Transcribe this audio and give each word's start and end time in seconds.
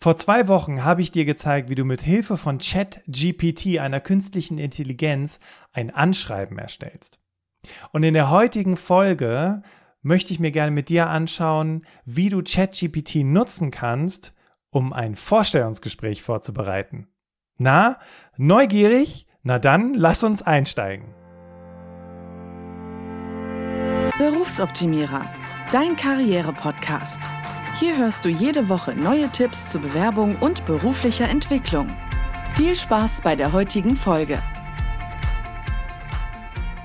Vor 0.00 0.16
zwei 0.16 0.46
Wochen 0.46 0.84
habe 0.84 1.02
ich 1.02 1.10
dir 1.10 1.24
gezeigt, 1.24 1.68
wie 1.68 1.74
du 1.74 1.84
mit 1.84 2.02
Hilfe 2.02 2.36
von 2.36 2.58
ChatGPT, 2.58 3.78
einer 3.80 4.00
künstlichen 4.00 4.58
Intelligenz, 4.58 5.40
ein 5.72 5.90
Anschreiben 5.90 6.56
erstellst. 6.56 7.18
Und 7.90 8.04
in 8.04 8.14
der 8.14 8.30
heutigen 8.30 8.76
Folge 8.76 9.62
möchte 10.00 10.32
ich 10.32 10.38
mir 10.38 10.52
gerne 10.52 10.70
mit 10.70 10.88
dir 10.88 11.08
anschauen, 11.08 11.84
wie 12.04 12.28
du 12.28 12.42
ChatGPT 12.42 13.24
nutzen 13.24 13.72
kannst, 13.72 14.34
um 14.70 14.92
ein 14.92 15.16
Vorstellungsgespräch 15.16 16.22
vorzubereiten. 16.22 17.08
Na, 17.56 17.98
neugierig? 18.36 19.26
Na 19.42 19.58
dann, 19.58 19.94
lass 19.94 20.22
uns 20.22 20.42
einsteigen. 20.42 21.12
Berufsoptimierer, 24.16 25.26
dein 25.72 25.96
Karriere-Podcast. 25.96 27.18
Hier 27.78 27.96
hörst 27.96 28.24
du 28.24 28.28
jede 28.28 28.68
Woche 28.68 28.92
neue 28.96 29.28
Tipps 29.28 29.68
zur 29.68 29.82
Bewerbung 29.82 30.34
und 30.40 30.66
beruflicher 30.66 31.28
Entwicklung. 31.28 31.86
Viel 32.56 32.74
Spaß 32.74 33.20
bei 33.20 33.36
der 33.36 33.52
heutigen 33.52 33.94
Folge. 33.94 34.42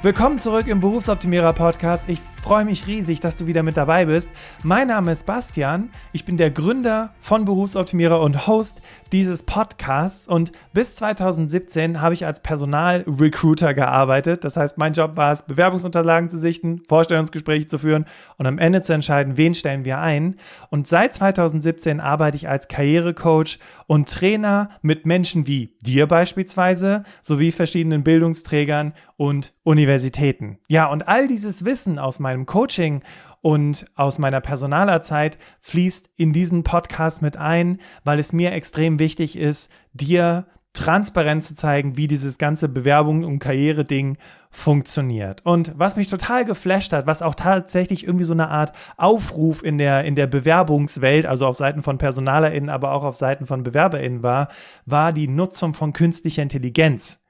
Willkommen 0.04 0.38
zurück 0.38 0.68
im 0.68 0.82
Berufsoptimierer 0.82 1.54
Podcast. 1.54 2.08
Ich 2.08 2.22
freue 2.44 2.66
mich 2.66 2.88
riesig, 2.88 3.22
dass 3.22 3.38
du 3.38 3.48
wieder 3.48 3.64
mit 3.64 3.78
dabei 3.78 4.04
bist. 4.04 4.30
Mein 4.64 4.90
Name 4.90 5.14
ist 5.14 5.26
Bastian. 5.26 5.90
Ich 6.12 6.26
bin 6.26 6.36
der 6.36 6.52
Gründer 6.52 7.14
von 7.22 7.46
Berufsoptimierer 7.46 8.20
und 8.20 8.48
Host 8.48 8.82
dieses 9.14 9.44
Podcasts. 9.44 10.28
Und 10.28 10.52
bis 10.74 10.98
2017 10.98 12.02
habe 12.02 12.14
ich 12.14 12.26
als 12.26 12.42
Personalrecruiter 12.42 13.74
gearbeitet. 13.74 14.44
Das 14.44 14.58
heißt, 14.58 14.78
mein 14.78 14.92
Job 14.92 15.16
war 15.16 15.32
es, 15.32 15.44
Bewerbungsunterlagen 15.44 16.30
zu 16.30 16.38
sichten, 16.38 16.82
Vorstellungsgespräche 16.86 17.66
zu 17.66 17.78
führen 17.78 18.06
und 18.38 18.46
am 18.46 18.58
Ende 18.58 18.82
zu 18.82 18.92
entscheiden, 18.92 19.38
wen 19.38 19.56
stellen 19.56 19.86
wir 19.86 20.00
ein. 20.00 20.36
Und 20.70 20.86
seit 20.86 21.14
2017 21.14 22.02
arbeite 22.02 22.36
ich 22.36 22.50
als 22.50 22.68
Karrierecoach 22.68 23.58
und 23.88 24.10
Trainer 24.10 24.68
mit 24.82 25.06
Menschen 25.06 25.48
wie 25.48 25.78
dir 25.82 26.08
beispielsweise, 26.08 27.04
sowie 27.22 27.54
verschiedenen 27.54 28.04
Bildungsträgern 28.04 28.92
und 29.18 29.54
Universitäten. 29.64 30.60
Ja, 30.68 30.88
und 30.88 31.08
all 31.08 31.28
dieses 31.28 31.66
Wissen 31.66 32.00
aus 32.00 32.20
meinem 32.20 32.46
Coaching 32.46 33.04
und 33.42 33.86
aus 33.96 34.20
meiner 34.20 34.42
Personalerzeit 34.42 35.38
fließt 35.60 36.10
in 36.16 36.34
diesen 36.34 36.64
Podcast 36.64 37.22
mit 37.22 37.38
ein, 37.38 37.80
weil 38.04 38.20
es 38.20 38.34
mir 38.34 38.54
extrem 38.54 39.00
wichtig 39.00 39.38
ist, 39.38 39.70
dir 39.92 40.48
transparent 40.74 41.44
zu 41.44 41.56
zeigen, 41.56 41.98
wie 41.98 42.08
dieses 42.08 42.40
ganze 42.40 42.68
Bewerbung- 42.68 43.24
und 43.24 43.40
Karriere-Ding 43.40 44.18
funktioniert. 44.50 45.46
Und 45.46 45.72
was 45.76 45.96
mich 45.96 46.08
total 46.08 46.46
geflasht 46.46 46.94
hat, 46.94 47.06
was 47.06 47.22
auch 47.22 47.36
tatsächlich 47.36 48.06
irgendwie 48.06 48.26
so 48.26 48.34
eine 48.34 48.50
Art 48.50 48.74
Aufruf 48.98 49.64
in 49.64 49.78
der, 49.78 50.04
in 50.04 50.16
der 50.16 50.28
Bewerbungswelt, 50.28 51.26
also 51.26 51.46
auf 51.46 51.58
Seiten 51.58 51.84
von 51.84 52.00
PersonalerInnen, 52.00 52.70
aber 52.70 52.92
auch 52.94 53.04
auf 53.04 53.16
Seiten 53.16 53.46
von 53.46 53.64
BewerberInnen 53.64 54.24
war, 54.24 54.48
war 54.86 55.14
die 55.14 55.28
Nutzung 55.28 55.74
von 55.74 55.94
künstlicher 55.94 56.42
Intelligenz 56.42 57.23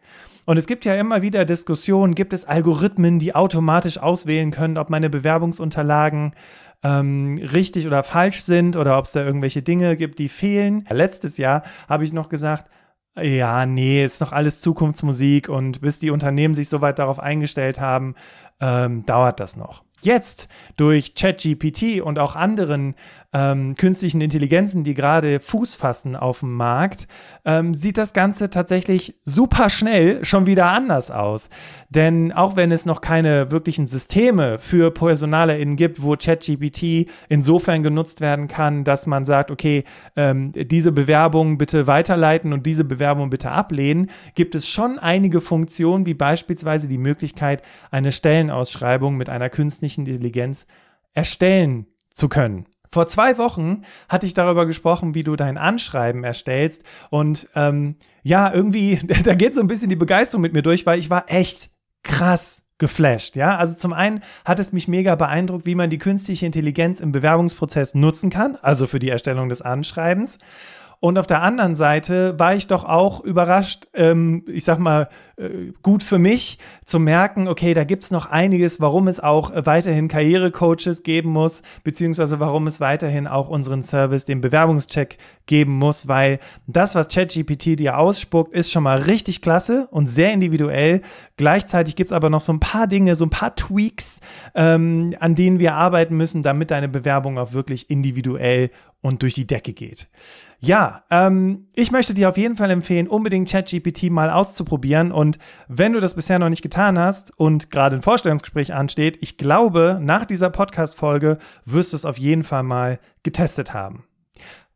und 0.45 0.57
es 0.57 0.67
gibt 0.67 0.85
ja 0.85 0.95
immer 0.95 1.21
wieder 1.21 1.45
Diskussionen, 1.45 2.15
gibt 2.15 2.33
es 2.33 2.45
Algorithmen, 2.45 3.19
die 3.19 3.35
automatisch 3.35 3.97
auswählen 3.97 4.51
können, 4.51 4.77
ob 4.77 4.89
meine 4.89 5.09
Bewerbungsunterlagen 5.09 6.33
ähm, 6.83 7.39
richtig 7.53 7.87
oder 7.87 8.03
falsch 8.03 8.41
sind 8.41 8.75
oder 8.75 8.97
ob 8.97 9.05
es 9.05 9.13
da 9.13 9.23
irgendwelche 9.23 9.61
Dinge 9.61 9.95
gibt, 9.95 10.19
die 10.19 10.29
fehlen. 10.29 10.85
Letztes 10.91 11.37
Jahr 11.37 11.63
habe 11.87 12.03
ich 12.03 12.13
noch 12.13 12.29
gesagt, 12.29 12.69
ja, 13.15 13.65
nee, 13.65 14.03
ist 14.03 14.21
noch 14.21 14.31
alles 14.31 14.59
Zukunftsmusik 14.59 15.47
und 15.47 15.81
bis 15.81 15.99
die 15.99 16.09
Unternehmen 16.09 16.55
sich 16.55 16.67
soweit 16.67 16.99
darauf 16.99 17.19
eingestellt 17.19 17.79
haben, 17.79 18.15
ähm, 18.59 19.05
dauert 19.05 19.39
das 19.39 19.55
noch. 19.55 19.83
Jetzt 20.01 20.49
durch 20.75 21.15
ChatGPT 21.15 22.01
und 22.01 22.19
auch 22.19 22.35
anderen 22.35 22.95
ähm, 23.33 23.75
künstlichen 23.75 24.21
Intelligenzen, 24.21 24.83
die 24.83 24.93
gerade 24.93 25.39
Fuß 25.39 25.75
fassen 25.75 26.15
auf 26.15 26.41
dem 26.41 26.53
Markt, 26.53 27.07
ähm, 27.45 27.73
sieht 27.73 27.97
das 27.97 28.13
Ganze 28.13 28.49
tatsächlich 28.49 29.15
super 29.25 29.69
schnell 29.69 30.23
schon 30.23 30.45
wieder 30.45 30.67
anders 30.67 31.11
aus. 31.11 31.49
Denn 31.89 32.31
auch 32.31 32.55
wenn 32.55 32.71
es 32.71 32.85
noch 32.85 33.01
keine 33.01 33.51
wirklichen 33.51 33.87
Systeme 33.87 34.59
für 34.59 34.91
PersonalerInnen 34.91 35.75
gibt, 35.75 36.01
wo 36.01 36.15
ChatGPT 36.15 37.09
insofern 37.29 37.83
genutzt 37.83 38.21
werden 38.21 38.47
kann, 38.47 38.83
dass 38.83 39.07
man 39.07 39.25
sagt, 39.25 39.51
okay, 39.51 39.83
ähm, 40.15 40.51
diese 40.53 40.91
Bewerbung 40.91 41.57
bitte 41.57 41.87
weiterleiten 41.87 42.53
und 42.53 42.65
diese 42.65 42.83
Bewerbung 42.83 43.29
bitte 43.29 43.51
ablehnen, 43.51 44.09
gibt 44.35 44.55
es 44.55 44.67
schon 44.67 44.99
einige 44.99 45.41
Funktionen, 45.41 46.05
wie 46.05 46.13
beispielsweise 46.13 46.87
die 46.87 46.97
Möglichkeit, 46.97 47.63
eine 47.89 48.11
Stellenausschreibung 48.11 49.17
mit 49.17 49.29
einer 49.29 49.49
künstlichen 49.49 50.05
Intelligenz 50.05 50.67
erstellen 51.13 51.87
zu 52.13 52.29
können. 52.29 52.65
Vor 52.93 53.07
zwei 53.07 53.39
Wochen 53.39 53.81
hatte 54.07 54.27
ich 54.27 54.35
darüber 54.35 54.67
gesprochen, 54.67 55.15
wie 55.15 55.23
du 55.23 55.35
dein 55.35 55.57
Anschreiben 55.57 56.23
erstellst. 56.23 56.83
Und 57.09 57.49
ähm, 57.55 57.95
ja, 58.21 58.53
irgendwie, 58.53 58.99
da 59.23 59.33
geht 59.33 59.55
so 59.55 59.61
ein 59.61 59.67
bisschen 59.67 59.89
die 59.89 59.95
Begeisterung 59.95 60.43
mit 60.43 60.53
mir 60.53 60.61
durch, 60.61 60.85
weil 60.85 60.99
ich 60.99 61.09
war 61.09 61.25
echt 61.27 61.71
krass 62.03 62.61
geflasht, 62.77 63.35
ja? 63.35 63.57
Also 63.57 63.75
zum 63.77 63.93
einen 63.93 64.21
hat 64.45 64.59
es 64.59 64.73
mich 64.73 64.87
mega 64.87 65.15
beeindruckt, 65.15 65.65
wie 65.65 65.73
man 65.73 65.89
die 65.89 65.97
künstliche 65.97 66.45
Intelligenz 66.45 66.99
im 66.99 67.11
Bewerbungsprozess 67.11 67.95
nutzen 67.95 68.29
kann, 68.29 68.57
also 68.61 68.85
für 68.85 68.99
die 68.99 69.09
Erstellung 69.09 69.49
des 69.49 69.63
Anschreibens. 69.63 70.37
Und 71.03 71.17
auf 71.17 71.27
der 71.27 71.41
anderen 71.41 71.75
Seite 71.75 72.39
war 72.39 72.55
ich 72.55 72.67
doch 72.67 72.85
auch 72.85 73.19
überrascht, 73.19 73.87
ähm, 73.93 74.45
ich 74.47 74.63
sag 74.63 74.79
mal, 74.79 75.09
äh, 75.35 75.73
gut 75.81 76.01
für 76.01 76.17
mich 76.17 76.59
zu 76.85 76.97
merken, 76.97 77.49
okay, 77.49 77.73
da 77.73 77.83
gibt 77.83 78.03
es 78.03 78.11
noch 78.11 78.27
einiges, 78.27 78.79
warum 78.79 79.09
es 79.09 79.19
auch 79.19 79.51
weiterhin 79.53 80.07
Karrierecoaches 80.07 81.03
geben 81.03 81.31
muss, 81.31 81.61
beziehungsweise 81.83 82.39
warum 82.39 82.67
es 82.67 82.79
weiterhin 82.79 83.27
auch 83.27 83.49
unseren 83.49 83.83
Service, 83.83 84.23
den 84.23 84.39
Bewerbungscheck 84.39 85.17
geben 85.45 85.77
muss, 85.77 86.07
weil 86.07 86.39
das, 86.67 86.95
was 86.95 87.09
ChatGPT 87.09 87.77
dir 87.77 87.97
ausspuckt, 87.97 88.53
ist 88.53 88.71
schon 88.71 88.83
mal 88.83 88.99
richtig 88.99 89.41
klasse 89.41 89.89
und 89.91 90.07
sehr 90.07 90.31
individuell. 90.31 91.01
Gleichzeitig 91.35 91.97
gibt 91.97 92.07
es 92.07 92.13
aber 92.13 92.29
noch 92.29 92.39
so 92.39 92.53
ein 92.53 92.61
paar 92.61 92.87
Dinge, 92.87 93.15
so 93.15 93.25
ein 93.25 93.29
paar 93.29 93.57
Tweaks, 93.57 94.21
ähm, 94.55 95.13
an 95.19 95.35
denen 95.35 95.59
wir 95.59 95.73
arbeiten 95.73 96.15
müssen, 96.15 96.43
damit 96.43 96.71
deine 96.71 96.87
Bewerbung 96.87 97.37
auch 97.37 97.51
wirklich 97.51 97.89
individuell 97.89 98.69
und 99.03 99.21
durch 99.21 99.35
die 99.35 99.45
Decke 99.45 99.73
geht. 99.73 100.07
Ja, 100.59 101.03
ähm, 101.11 101.67
ich 101.75 101.91
möchte 101.91 102.13
dir 102.13 102.29
auf 102.29 102.37
jeden 102.37 102.55
Fall 102.55 102.71
empfehlen, 102.71 103.09
unbedingt 103.09 103.49
ChatGPT 103.49 104.09
mal 104.09 104.29
auszuprobieren. 104.29 105.11
Und 105.11 105.37
wenn 105.67 105.91
du 105.91 105.99
das 105.99 106.15
bisher 106.15 106.39
noch 106.39 106.49
nicht 106.49 106.61
getan 106.61 106.97
hast 106.97 107.37
und 107.37 107.69
gerade 107.69 107.97
ein 107.97 108.01
Vorstellungsgespräch 108.01 108.73
ansteht, 108.73 109.17
ich 109.21 109.37
glaube, 109.37 109.99
nach 110.01 110.25
dieser 110.25 110.49
Podcast-Folge 110.49 111.37
wirst 111.65 111.91
du 111.91 111.97
es 111.97 112.05
auf 112.05 112.17
jeden 112.17 112.43
Fall 112.43 112.63
mal 112.63 112.99
getestet 113.23 113.73
haben. 113.73 114.05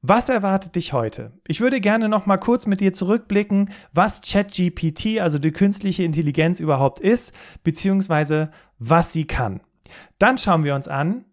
Was 0.01 0.27
erwartet 0.27 0.75
dich 0.75 0.91
heute? 0.91 1.31
Ich 1.47 1.61
würde 1.61 1.79
gerne 1.79 2.09
noch 2.09 2.25
mal 2.25 2.37
kurz 2.37 2.67
mit 2.67 2.81
dir 2.81 2.91
zurückblicken, 2.91 3.69
was 3.93 4.21
ChatGPT, 4.21 5.19
also 5.21 5.39
die 5.39 5.51
künstliche 5.51 6.03
Intelligenz 6.03 6.59
überhaupt 6.59 6.99
ist, 6.99 7.33
beziehungsweise 7.63 8.51
was 8.77 9.13
sie 9.13 9.25
kann. 9.25 9.61
Dann 10.19 10.37
schauen 10.37 10.65
wir 10.65 10.75
uns 10.75 10.89
an, 10.89 11.23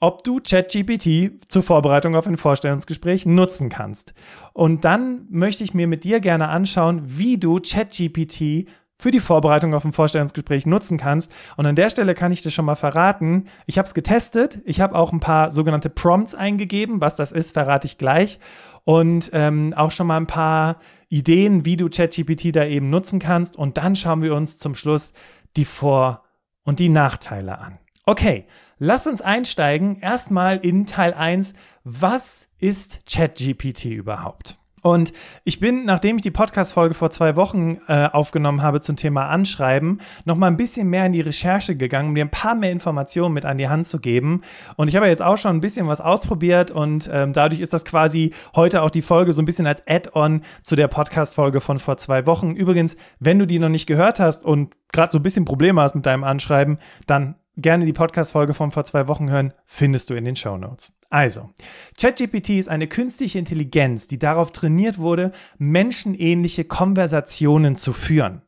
ob 0.00 0.24
du 0.24 0.40
ChatGPT 0.40 1.48
zur 1.48 1.62
Vorbereitung 1.62 2.16
auf 2.16 2.26
ein 2.26 2.38
Vorstellungsgespräch 2.38 3.26
nutzen 3.26 3.68
kannst. 3.68 4.14
Und 4.52 4.84
dann 4.84 5.26
möchte 5.30 5.62
ich 5.62 5.74
mir 5.74 5.86
mit 5.86 6.04
dir 6.04 6.20
gerne 6.20 6.48
anschauen, 6.48 7.02
wie 7.04 7.38
du 7.38 7.60
ChatGPT 7.60 8.66
für 9.00 9.10
die 9.10 9.20
Vorbereitung 9.20 9.74
auf 9.74 9.84
ein 9.84 9.92
Vorstellungsgespräch 9.92 10.66
nutzen 10.66 10.98
kannst. 10.98 11.32
Und 11.56 11.66
an 11.66 11.74
der 11.74 11.90
Stelle 11.90 12.14
kann 12.14 12.32
ich 12.32 12.42
dir 12.42 12.50
schon 12.50 12.66
mal 12.66 12.74
verraten, 12.74 13.46
ich 13.66 13.78
habe 13.78 13.86
es 13.86 13.94
getestet, 13.94 14.60
ich 14.64 14.80
habe 14.80 14.94
auch 14.94 15.12
ein 15.12 15.20
paar 15.20 15.50
sogenannte 15.50 15.88
Prompts 15.88 16.34
eingegeben, 16.34 17.00
was 17.00 17.16
das 17.16 17.32
ist, 17.32 17.52
verrate 17.52 17.86
ich 17.86 17.98
gleich. 17.98 18.38
Und 18.84 19.30
ähm, 19.32 19.74
auch 19.74 19.90
schon 19.90 20.06
mal 20.06 20.16
ein 20.16 20.26
paar 20.26 20.78
Ideen, 21.08 21.64
wie 21.64 21.76
du 21.76 21.88
ChatGPT 21.88 22.54
da 22.54 22.64
eben 22.64 22.90
nutzen 22.90 23.20
kannst. 23.20 23.56
Und 23.56 23.76
dann 23.78 23.96
schauen 23.96 24.22
wir 24.22 24.34
uns 24.34 24.58
zum 24.58 24.74
Schluss 24.74 25.12
die 25.56 25.64
Vor- 25.64 26.22
und 26.64 26.78
die 26.78 26.88
Nachteile 26.88 27.58
an. 27.58 27.78
Okay, 28.10 28.44
Lass 28.82 29.06
uns 29.06 29.20
einsteigen 29.20 29.98
erstmal 30.00 30.56
in 30.56 30.86
Teil 30.86 31.12
1. 31.12 31.52
Was 31.84 32.48
ist 32.58 33.00
ChatGPT 33.06 33.84
überhaupt? 33.84 34.58
Und 34.80 35.12
ich 35.44 35.60
bin, 35.60 35.84
nachdem 35.84 36.16
ich 36.16 36.22
die 36.22 36.30
Podcast-Folge 36.30 36.94
vor 36.94 37.10
zwei 37.10 37.36
Wochen 37.36 37.76
äh, 37.86 38.06
aufgenommen 38.06 38.62
habe 38.62 38.80
zum 38.80 38.96
Thema 38.96 39.28
Anschreiben, 39.28 40.00
noch 40.24 40.36
mal 40.36 40.46
ein 40.46 40.56
bisschen 40.56 40.88
mehr 40.88 41.04
in 41.04 41.12
die 41.12 41.20
Recherche 41.20 41.76
gegangen, 41.76 42.08
um 42.08 42.14
dir 42.14 42.24
ein 42.24 42.30
paar 42.30 42.54
mehr 42.54 42.72
Informationen 42.72 43.34
mit 43.34 43.44
an 43.44 43.58
die 43.58 43.68
Hand 43.68 43.86
zu 43.86 44.00
geben. 44.00 44.40
Und 44.76 44.88
ich 44.88 44.96
habe 44.96 45.06
jetzt 45.06 45.20
auch 45.20 45.36
schon 45.36 45.56
ein 45.56 45.60
bisschen 45.60 45.86
was 45.86 46.00
ausprobiert 46.00 46.70
und 46.70 47.10
ähm, 47.12 47.34
dadurch 47.34 47.60
ist 47.60 47.74
das 47.74 47.84
quasi 47.84 48.32
heute 48.56 48.80
auch 48.80 48.90
die 48.90 49.02
Folge 49.02 49.34
so 49.34 49.42
ein 49.42 49.44
bisschen 49.44 49.66
als 49.66 49.82
Add-on 49.86 50.40
zu 50.62 50.74
der 50.74 50.88
Podcast-Folge 50.88 51.60
von 51.60 51.78
vor 51.78 51.98
zwei 51.98 52.24
Wochen. 52.24 52.52
Übrigens, 52.52 52.96
wenn 53.18 53.38
du 53.38 53.46
die 53.46 53.58
noch 53.58 53.68
nicht 53.68 53.86
gehört 53.86 54.18
hast 54.18 54.42
und 54.42 54.74
gerade 54.90 55.12
so 55.12 55.18
ein 55.18 55.22
bisschen 55.22 55.44
Probleme 55.44 55.82
hast 55.82 55.94
mit 55.94 56.06
deinem 56.06 56.24
Anschreiben, 56.24 56.78
dann 57.06 57.34
gerne 57.56 57.84
die 57.84 57.92
Podcast-Folge 57.92 58.54
von 58.54 58.70
vor 58.70 58.84
zwei 58.84 59.06
Wochen 59.08 59.30
hören, 59.30 59.52
findest 59.66 60.10
du 60.10 60.14
in 60.14 60.24
den 60.24 60.36
Show 60.36 60.56
Notes. 60.56 60.92
Also, 61.10 61.50
ChatGPT 61.98 62.50
ist 62.50 62.68
eine 62.68 62.86
künstliche 62.86 63.38
Intelligenz, 63.38 64.06
die 64.06 64.18
darauf 64.18 64.52
trainiert 64.52 64.98
wurde, 64.98 65.32
menschenähnliche 65.58 66.64
Konversationen 66.64 67.76
zu 67.76 67.92
führen. 67.92 68.42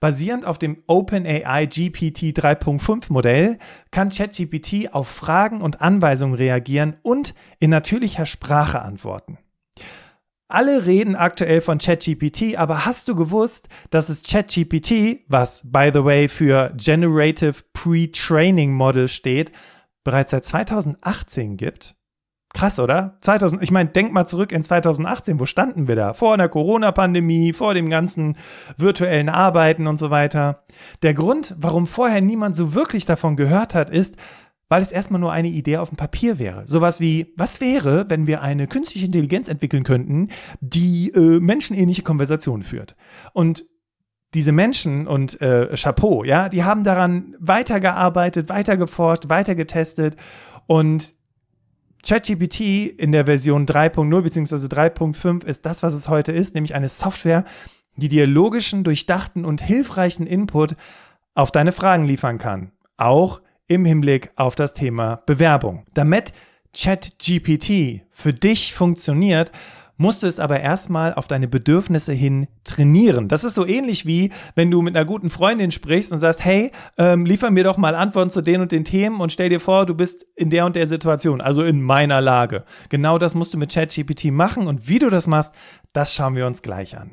Basierend 0.00 0.44
auf 0.44 0.58
dem 0.58 0.82
OpenAI 0.86 1.66
GPT 1.66 2.36
3.5 2.38 3.12
Modell 3.12 3.58
kann 3.90 4.10
ChatGPT 4.10 4.92
auf 4.92 5.08
Fragen 5.08 5.60
und 5.60 5.80
Anweisungen 5.80 6.34
reagieren 6.34 6.96
und 7.02 7.34
in 7.58 7.70
natürlicher 7.70 8.26
Sprache 8.26 8.80
antworten. 8.80 9.38
Alle 10.48 10.86
reden 10.86 11.16
aktuell 11.16 11.60
von 11.60 11.78
ChatGPT, 11.78 12.56
aber 12.56 12.86
hast 12.86 13.08
du 13.08 13.16
gewusst, 13.16 13.68
dass 13.90 14.08
es 14.08 14.22
ChatGPT, 14.22 15.24
was 15.26 15.62
by 15.64 15.90
the 15.92 16.04
way 16.04 16.28
für 16.28 16.72
Generative 16.76 17.64
Pre-Training 17.72 18.72
Model 18.72 19.08
steht, 19.08 19.50
bereits 20.04 20.30
seit 20.30 20.44
2018 20.44 21.56
gibt? 21.56 21.96
Krass, 22.54 22.78
oder? 22.78 23.18
2000, 23.22 23.60
ich 23.60 23.72
meine, 23.72 23.90
denk 23.90 24.12
mal 24.12 24.24
zurück 24.24 24.52
in 24.52 24.62
2018, 24.62 25.40
wo 25.40 25.46
standen 25.46 25.88
wir 25.88 25.96
da? 25.96 26.14
Vor 26.14 26.36
der 26.36 26.48
Corona-Pandemie, 26.48 27.52
vor 27.52 27.74
dem 27.74 27.90
ganzen 27.90 28.36
virtuellen 28.76 29.28
Arbeiten 29.28 29.88
und 29.88 29.98
so 29.98 30.10
weiter. 30.10 30.62
Der 31.02 31.12
Grund, 31.12 31.56
warum 31.58 31.88
vorher 31.88 32.20
niemand 32.20 32.54
so 32.54 32.72
wirklich 32.72 33.04
davon 33.04 33.36
gehört 33.36 33.74
hat, 33.74 33.90
ist, 33.90 34.16
weil 34.68 34.82
es 34.82 34.92
erstmal 34.92 35.20
nur 35.20 35.32
eine 35.32 35.48
Idee 35.48 35.76
auf 35.78 35.90
dem 35.90 35.96
Papier 35.96 36.38
wäre. 36.38 36.66
Sowas 36.66 37.00
wie, 37.00 37.32
was 37.36 37.60
wäre, 37.60 38.06
wenn 38.08 38.26
wir 38.26 38.42
eine 38.42 38.66
künstliche 38.66 39.06
Intelligenz 39.06 39.48
entwickeln 39.48 39.84
könnten, 39.84 40.28
die 40.60 41.10
äh, 41.10 41.40
menschenähnliche 41.40 42.02
Konversationen 42.02 42.64
führt? 42.64 42.96
Und 43.32 43.64
diese 44.34 44.52
Menschen 44.52 45.06
und 45.06 45.40
äh, 45.40 45.74
Chapeau, 45.76 46.24
ja, 46.24 46.48
die 46.48 46.64
haben 46.64 46.84
daran 46.84 47.36
weitergearbeitet, 47.38 48.48
weitergeforscht, 48.48 49.28
weitergetestet 49.28 50.16
und 50.66 51.14
ChatGPT 52.06 52.60
in 52.60 53.12
der 53.12 53.26
Version 53.26 53.66
3.0 53.66 54.20
bzw. 54.20 54.66
3.5 54.66 55.44
ist 55.44 55.64
das, 55.64 55.82
was 55.82 55.94
es 55.94 56.08
heute 56.08 56.32
ist, 56.32 56.54
nämlich 56.54 56.74
eine 56.74 56.88
Software, 56.88 57.44
die 57.96 58.08
dir 58.08 58.26
logischen, 58.26 58.84
durchdachten 58.84 59.44
und 59.44 59.62
hilfreichen 59.62 60.26
Input 60.26 60.76
auf 61.34 61.50
deine 61.50 61.72
Fragen 61.72 62.04
liefern 62.04 62.38
kann. 62.38 62.72
Auch 62.96 63.40
im 63.68 63.84
Hinblick 63.84 64.30
auf 64.36 64.54
das 64.54 64.74
Thema 64.74 65.20
Bewerbung. 65.26 65.86
Damit 65.94 66.32
ChatGPT 66.74 68.02
für 68.10 68.32
dich 68.32 68.74
funktioniert, 68.74 69.50
musst 69.98 70.22
du 70.22 70.26
es 70.26 70.38
aber 70.38 70.60
erstmal 70.60 71.14
auf 71.14 71.26
deine 71.26 71.48
Bedürfnisse 71.48 72.12
hin 72.12 72.48
trainieren. 72.64 73.28
Das 73.28 73.44
ist 73.44 73.54
so 73.54 73.66
ähnlich 73.66 74.06
wie, 74.06 74.30
wenn 74.54 74.70
du 74.70 74.82
mit 74.82 74.96
einer 74.96 75.06
guten 75.06 75.30
Freundin 75.30 75.70
sprichst 75.70 76.12
und 76.12 76.18
sagst, 76.18 76.44
hey, 76.44 76.70
ähm, 76.98 77.24
liefer 77.24 77.50
mir 77.50 77.64
doch 77.64 77.76
mal 77.76 77.94
Antworten 77.94 78.30
zu 78.30 78.42
den 78.42 78.60
und 78.60 78.72
den 78.72 78.84
Themen 78.84 79.20
und 79.20 79.32
stell 79.32 79.48
dir 79.48 79.60
vor, 79.60 79.86
du 79.86 79.94
bist 79.94 80.26
in 80.34 80.50
der 80.50 80.66
und 80.66 80.76
der 80.76 80.86
Situation, 80.86 81.40
also 81.40 81.62
in 81.62 81.82
meiner 81.82 82.20
Lage. 82.20 82.64
Genau 82.88 83.18
das 83.18 83.34
musst 83.34 83.54
du 83.54 83.58
mit 83.58 83.72
ChatGPT 83.72 84.26
machen 84.26 84.66
und 84.66 84.88
wie 84.88 84.98
du 84.98 85.10
das 85.10 85.26
machst, 85.26 85.54
das 85.92 86.14
schauen 86.14 86.36
wir 86.36 86.46
uns 86.46 86.62
gleich 86.62 86.98
an. 86.98 87.12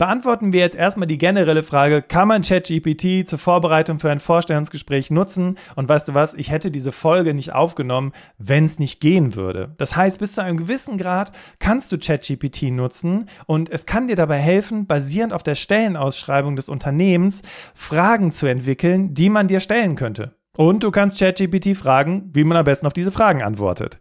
Beantworten 0.00 0.54
wir 0.54 0.60
jetzt 0.60 0.76
erstmal 0.76 1.06
die 1.06 1.18
generelle 1.18 1.62
Frage, 1.62 2.00
kann 2.00 2.26
man 2.26 2.40
ChatGPT 2.40 3.28
zur 3.28 3.38
Vorbereitung 3.38 3.98
für 3.98 4.10
ein 4.10 4.18
Vorstellungsgespräch 4.18 5.10
nutzen? 5.10 5.58
Und 5.76 5.90
weißt 5.90 6.08
du 6.08 6.14
was, 6.14 6.32
ich 6.32 6.50
hätte 6.50 6.70
diese 6.70 6.90
Folge 6.90 7.34
nicht 7.34 7.52
aufgenommen, 7.52 8.12
wenn 8.38 8.64
es 8.64 8.78
nicht 8.78 9.02
gehen 9.02 9.34
würde. 9.34 9.74
Das 9.76 9.96
heißt, 9.96 10.18
bis 10.18 10.32
zu 10.32 10.42
einem 10.42 10.56
gewissen 10.56 10.96
Grad 10.96 11.32
kannst 11.58 11.92
du 11.92 11.98
ChatGPT 11.98 12.70
nutzen 12.72 13.26
und 13.44 13.68
es 13.68 13.84
kann 13.84 14.06
dir 14.06 14.16
dabei 14.16 14.38
helfen, 14.38 14.86
basierend 14.86 15.34
auf 15.34 15.42
der 15.42 15.54
Stellenausschreibung 15.54 16.56
des 16.56 16.70
Unternehmens 16.70 17.42
Fragen 17.74 18.32
zu 18.32 18.46
entwickeln, 18.46 19.12
die 19.12 19.28
man 19.28 19.48
dir 19.48 19.60
stellen 19.60 19.96
könnte. 19.96 20.34
Und 20.56 20.82
du 20.82 20.90
kannst 20.92 21.18
ChatGPT 21.18 21.76
fragen, 21.76 22.30
wie 22.32 22.44
man 22.44 22.56
am 22.56 22.64
besten 22.64 22.86
auf 22.86 22.94
diese 22.94 23.12
Fragen 23.12 23.42
antwortet. 23.42 23.98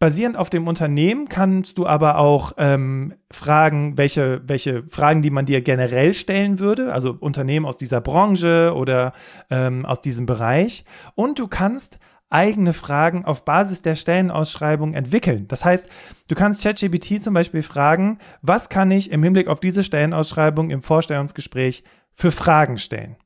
Basierend 0.00 0.38
auf 0.38 0.48
dem 0.48 0.66
Unternehmen 0.66 1.28
kannst 1.28 1.76
du 1.76 1.86
aber 1.86 2.16
auch 2.16 2.54
ähm, 2.56 3.12
fragen, 3.30 3.98
welche, 3.98 4.40
welche 4.46 4.82
Fragen, 4.84 5.20
die 5.20 5.28
man 5.28 5.44
dir 5.44 5.60
generell 5.60 6.14
stellen 6.14 6.58
würde, 6.58 6.90
also 6.90 7.14
Unternehmen 7.20 7.66
aus 7.66 7.76
dieser 7.76 8.00
Branche 8.00 8.72
oder 8.74 9.12
ähm, 9.50 9.84
aus 9.84 10.00
diesem 10.00 10.24
Bereich. 10.24 10.86
Und 11.16 11.38
du 11.38 11.48
kannst 11.48 11.98
eigene 12.30 12.72
Fragen 12.72 13.26
auf 13.26 13.44
Basis 13.44 13.82
der 13.82 13.94
Stellenausschreibung 13.94 14.94
entwickeln. 14.94 15.46
Das 15.48 15.66
heißt, 15.66 15.86
du 16.28 16.34
kannst 16.34 16.62
ChatGPT 16.62 17.22
zum 17.22 17.34
Beispiel 17.34 17.62
fragen, 17.62 18.16
was 18.40 18.70
kann 18.70 18.90
ich 18.90 19.10
im 19.10 19.22
Hinblick 19.22 19.48
auf 19.48 19.60
diese 19.60 19.84
Stellenausschreibung 19.84 20.70
im 20.70 20.80
Vorstellungsgespräch 20.80 21.84
für 22.14 22.30
Fragen 22.30 22.78
stellen? 22.78 23.16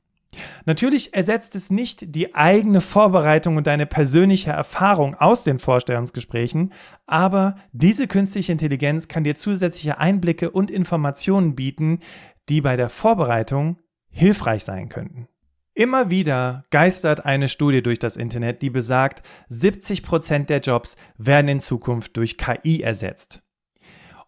Natürlich 0.65 1.13
ersetzt 1.13 1.55
es 1.55 1.69
nicht 1.69 2.15
die 2.15 2.35
eigene 2.35 2.81
Vorbereitung 2.81 3.57
und 3.57 3.67
deine 3.67 3.85
persönliche 3.85 4.51
Erfahrung 4.51 5.15
aus 5.15 5.43
den 5.43 5.59
Vorstellungsgesprächen, 5.59 6.73
aber 7.05 7.55
diese 7.71 8.07
künstliche 8.07 8.51
Intelligenz 8.51 9.07
kann 9.07 9.23
dir 9.23 9.35
zusätzliche 9.35 9.97
Einblicke 9.97 10.51
und 10.51 10.71
Informationen 10.71 11.55
bieten, 11.55 11.99
die 12.49 12.61
bei 12.61 12.75
der 12.75 12.89
Vorbereitung 12.89 13.79
hilfreich 14.09 14.63
sein 14.63 14.89
könnten. 14.89 15.27
Immer 15.73 16.09
wieder 16.09 16.63
geistert 16.69 17.25
eine 17.25 17.49
Studie 17.49 17.83
durch 17.83 17.99
das 17.99 18.15
Internet, 18.15 18.61
die 18.61 18.69
besagt, 18.69 19.27
70 19.49 20.03
Prozent 20.03 20.49
der 20.49 20.61
Jobs 20.61 20.95
werden 21.17 21.49
in 21.49 21.59
Zukunft 21.59 22.15
durch 22.15 22.37
KI 22.37 22.81
ersetzt. 22.81 23.41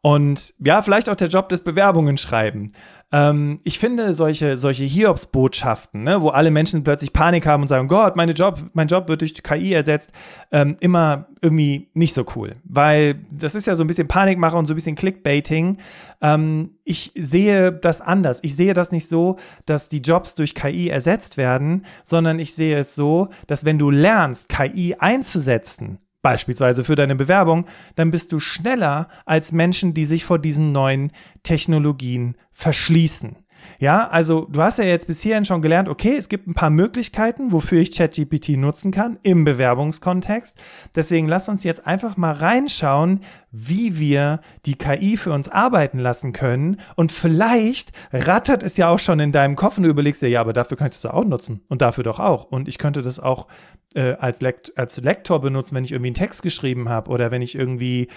Und 0.01 0.53
ja, 0.59 0.81
vielleicht 0.81 1.09
auch 1.09 1.15
der 1.15 1.29
Job 1.29 1.49
des 1.49 1.63
Bewerbungen 1.63 2.17
schreiben. 2.17 2.71
Ähm, 3.11 3.59
ich 3.63 3.79
finde 3.79 4.13
solche, 4.13 4.57
solche 4.57 4.83
Hiobs-Botschaften, 4.83 6.03
ne, 6.03 6.21
wo 6.21 6.29
alle 6.29 6.51
Menschen 6.51 6.83
plötzlich 6.83 7.13
Panik 7.13 7.45
haben 7.45 7.61
und 7.61 7.69
sagen, 7.69 7.87
Gott, 7.87 8.17
meine 8.17 8.33
Job, 8.33 8.61
mein 8.73 8.87
Job 8.87 9.07
wird 9.07 9.21
durch 9.21 9.41
KI 9.41 9.73
ersetzt, 9.73 10.11
ähm, 10.51 10.75
immer 10.81 11.27
irgendwie 11.41 11.89
nicht 11.93 12.13
so 12.13 12.25
cool. 12.35 12.57
Weil 12.65 13.25
das 13.31 13.55
ist 13.55 13.65
ja 13.65 13.75
so 13.75 13.83
ein 13.83 13.87
bisschen 13.87 14.09
Panikmacher 14.09 14.57
und 14.57 14.65
so 14.65 14.73
ein 14.73 14.75
bisschen 14.75 14.95
Clickbaiting. 14.95 15.77
Ähm, 16.21 16.71
ich 16.83 17.13
sehe 17.15 17.71
das 17.71 18.01
anders. 18.01 18.39
Ich 18.43 18.55
sehe 18.55 18.73
das 18.73 18.91
nicht 18.91 19.07
so, 19.07 19.37
dass 19.65 19.87
die 19.87 20.01
Jobs 20.01 20.35
durch 20.35 20.53
KI 20.53 20.89
ersetzt 20.89 21.37
werden, 21.37 21.85
sondern 22.03 22.39
ich 22.39 22.55
sehe 22.55 22.77
es 22.77 22.95
so, 22.95 23.29
dass 23.47 23.63
wenn 23.63 23.79
du 23.79 23.89
lernst, 23.89 24.49
KI 24.49 24.95
einzusetzen, 24.99 25.99
beispielsweise 26.21 26.83
für 26.83 26.95
deine 26.95 27.15
Bewerbung, 27.15 27.65
dann 27.95 28.11
bist 28.11 28.31
du 28.31 28.39
schneller 28.39 29.07
als 29.25 29.51
Menschen, 29.51 29.93
die 29.93 30.05
sich 30.05 30.25
vor 30.25 30.39
diesen 30.39 30.71
neuen 30.71 31.11
Technologien 31.43 32.35
verschließen. 32.51 33.37
Ja, 33.79 34.07
also 34.07 34.47
du 34.49 34.61
hast 34.61 34.79
ja 34.79 34.85
jetzt 34.85 35.07
bis 35.07 35.21
hierhin 35.21 35.45
schon 35.45 35.61
gelernt, 35.61 35.89
okay, 35.89 36.15
es 36.15 36.29
gibt 36.29 36.47
ein 36.47 36.53
paar 36.53 36.69
Möglichkeiten, 36.69 37.51
wofür 37.51 37.79
ich 37.79 37.91
ChatGPT 37.91 38.49
nutzen 38.57 38.91
kann 38.91 39.19
im 39.23 39.43
Bewerbungskontext. 39.43 40.57
Deswegen 40.95 41.27
lass 41.27 41.49
uns 41.49 41.63
jetzt 41.63 41.85
einfach 41.85 42.17
mal 42.17 42.33
reinschauen, 42.33 43.21
wie 43.51 43.99
wir 43.99 44.41
die 44.65 44.75
KI 44.75 45.17
für 45.17 45.31
uns 45.31 45.49
arbeiten 45.49 45.99
lassen 45.99 46.33
können. 46.33 46.77
Und 46.95 47.11
vielleicht 47.11 47.91
rattert 48.11 48.63
es 48.63 48.77
ja 48.77 48.89
auch 48.89 48.99
schon 48.99 49.19
in 49.19 49.31
deinem 49.31 49.55
Kopf 49.55 49.77
und 49.77 49.83
du 49.83 49.89
überlegst 49.89 50.21
dir, 50.21 50.29
ja, 50.29 50.41
aber 50.41 50.53
dafür 50.53 50.77
könntest 50.77 51.03
du 51.03 51.13
auch 51.13 51.25
nutzen 51.25 51.61
und 51.69 51.81
dafür 51.81 52.03
doch 52.03 52.19
auch. 52.19 52.45
Und 52.45 52.67
ich 52.67 52.77
könnte 52.77 53.01
das 53.01 53.19
auch 53.19 53.47
äh, 53.95 54.13
als, 54.19 54.41
Lekt 54.41 54.77
als 54.77 54.97
Lektor 54.97 55.41
benutzen, 55.41 55.75
wenn 55.75 55.83
ich 55.83 55.91
irgendwie 55.91 56.09
einen 56.09 56.15
Text 56.15 56.43
geschrieben 56.43 56.89
habe 56.89 57.09
oder 57.09 57.31
wenn 57.31 57.41
ich 57.41 57.55
irgendwie 57.55 58.09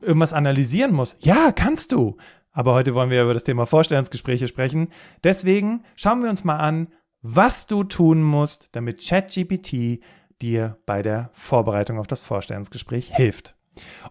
irgendwas 0.00 0.32
analysieren 0.32 0.92
muss. 0.92 1.16
Ja, 1.20 1.52
kannst 1.52 1.92
du. 1.92 2.16
Aber 2.52 2.74
heute 2.74 2.94
wollen 2.94 3.10
wir 3.10 3.22
über 3.22 3.34
das 3.34 3.44
Thema 3.44 3.66
Vorstellungsgespräche 3.66 4.46
sprechen. 4.46 4.88
Deswegen 5.24 5.84
schauen 5.96 6.22
wir 6.22 6.30
uns 6.30 6.44
mal 6.44 6.58
an, 6.58 6.88
was 7.22 7.66
du 7.66 7.84
tun 7.84 8.22
musst, 8.22 8.68
damit 8.72 9.06
ChatGPT 9.06 10.00
dir 10.42 10.78
bei 10.86 11.02
der 11.02 11.30
Vorbereitung 11.32 11.98
auf 11.98 12.06
das 12.06 12.22
Vorstellungsgespräch 12.22 13.14
hilft. 13.14 13.56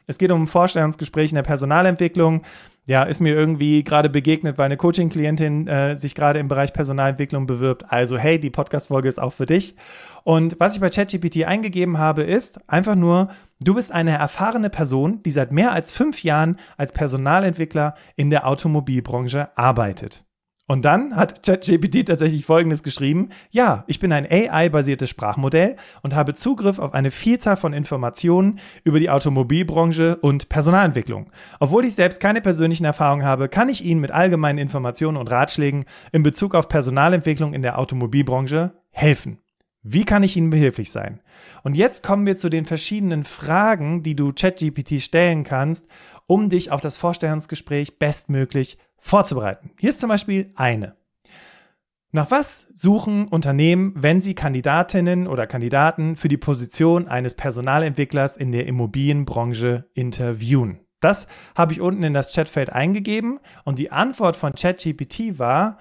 Es 0.09 0.19
geht 0.19 0.31
um 0.31 0.43
ein 0.43 0.47
Vorstellungsgespräch 0.47 1.31
in 1.31 1.37
der 1.37 1.43
Personalentwicklung. 1.43 2.43
Ja, 2.87 3.03
ist 3.03 3.21
mir 3.21 3.35
irgendwie 3.35 3.85
gerade 3.85 4.09
begegnet, 4.09 4.57
weil 4.57 4.65
eine 4.65 4.79
Coaching-Klientin 4.79 5.69
äh, 5.69 5.95
sich 5.95 6.15
gerade 6.15 6.39
im 6.39 6.49
Bereich 6.49 6.73
Personalentwicklung 6.73 7.47
bewirbt. 7.47 7.85
Also, 7.91 8.17
hey, 8.17 8.41
die 8.41 8.49
Podcast-Folge 8.49 9.07
ist 9.07 9.21
auch 9.21 9.35
für 9.35 9.45
dich. 9.45 9.77
Und 10.25 10.57
was 10.59 10.75
ich 10.75 10.81
bei 10.81 10.89
ChatGPT 10.89 11.45
eingegeben 11.45 11.99
habe, 11.99 12.23
ist 12.23 12.59
einfach 12.69 12.95
nur, 12.95 13.29
du 13.61 13.75
bist 13.75 13.93
eine 13.93 14.17
erfahrene 14.17 14.71
Person, 14.71 15.23
die 15.23 15.31
seit 15.31 15.53
mehr 15.53 15.73
als 15.73 15.93
fünf 15.93 16.23
Jahren 16.23 16.57
als 16.79 16.93
Personalentwickler 16.93 17.95
in 18.17 18.31
der 18.31 18.47
Automobilbranche 18.47 19.57
arbeitet. 19.57 20.25
Und 20.69 20.85
dann 20.85 21.17
hat 21.17 21.43
ChatGPT 21.43 22.07
tatsächlich 22.07 22.45
Folgendes 22.45 22.83
geschrieben. 22.83 23.31
Ja, 23.51 23.85
ich 23.87 23.99
bin 24.01 24.13
ein 24.13 24.27
AI-basiertes 24.31 25.09
Sprachmodell 25.09 25.77
und 26.03 26.15
habe 26.15 26.35
Zugriff 26.35 26.79
auf 26.79 26.93
eine 26.93 27.11
Vielzahl 27.11 27.57
von 27.57 27.73
Informationen 27.73 28.61
über 28.85 29.01
die 29.01 29.09
Automobilbranche 29.09 30.17
und 30.17 30.51
Personalentwicklung. 30.51 31.33
Obwohl 31.59 31.87
ich 31.87 31.95
selbst 31.95 32.21
keine 32.21 32.43
persönlichen 32.43 32.85
Erfahrungen 32.85 33.25
habe, 33.25 33.49
kann 33.49 33.71
ich 33.71 33.83
Ihnen 33.83 34.03
mit 34.03 34.11
allgemeinen 34.11 34.59
Informationen 34.59 35.17
und 35.17 35.31
Ratschlägen 35.31 35.87
in 36.13 36.23
Bezug 36.23 36.55
auf 36.55 36.69
Personalentwicklung 36.69 37.55
in 37.55 37.63
der 37.63 37.79
Automobilbranche 37.79 38.75
helfen. 38.91 39.39
Wie 39.83 40.05
kann 40.05 40.23
ich 40.23 40.37
Ihnen 40.37 40.51
behilflich 40.51 40.93
sein? 40.93 41.21
Und 41.63 41.77
jetzt 41.77 42.03
kommen 42.03 42.27
wir 42.27 42.37
zu 42.37 42.51
den 42.51 42.67
verschiedenen 42.67 43.25
Fragen, 43.25 44.03
die 44.03 44.15
du 44.15 44.33
ChatGPT 44.35 45.01
stellen 45.01 45.45
kannst, 45.45 45.87
um 46.27 46.51
dich 46.51 46.71
auf 46.71 46.83
das 46.83 46.99
Vorstellungsgespräch 46.99 47.99
bestmöglich 47.99 48.77
vorzubereiten. 48.99 49.71
Hier 49.79 49.91
ist 49.91 50.01
zum 50.01 50.09
Beispiel 50.09 50.53
eine. 50.57 50.97
Nach 52.11 52.31
was 52.31 52.69
suchen 52.75 53.29
Unternehmen, 53.29 53.93
wenn 53.97 54.21
sie 54.21 54.35
Kandidatinnen 54.35 55.27
oder 55.27 55.47
Kandidaten 55.47 56.17
für 56.17 56.29
die 56.29 56.39
Position 56.39 57.07
eines 57.07 57.35
Personalentwicklers 57.35 58.37
in 58.37 58.51
der 58.51 58.67
Immobilienbranche 58.67 59.91
interviewen? 59.93 60.81
Das 61.01 61.29
habe 61.55 61.75
ich 61.75 61.81
unten 61.81 62.03
in 62.03 62.15
das 62.15 62.33
Chatfeld 62.33 62.71
eingegeben 62.71 63.41
und 63.65 63.79
die 63.79 63.93
Antwort 63.93 64.37
von 64.37 64.55
ChatGPT 64.55 65.39
war, 65.39 65.79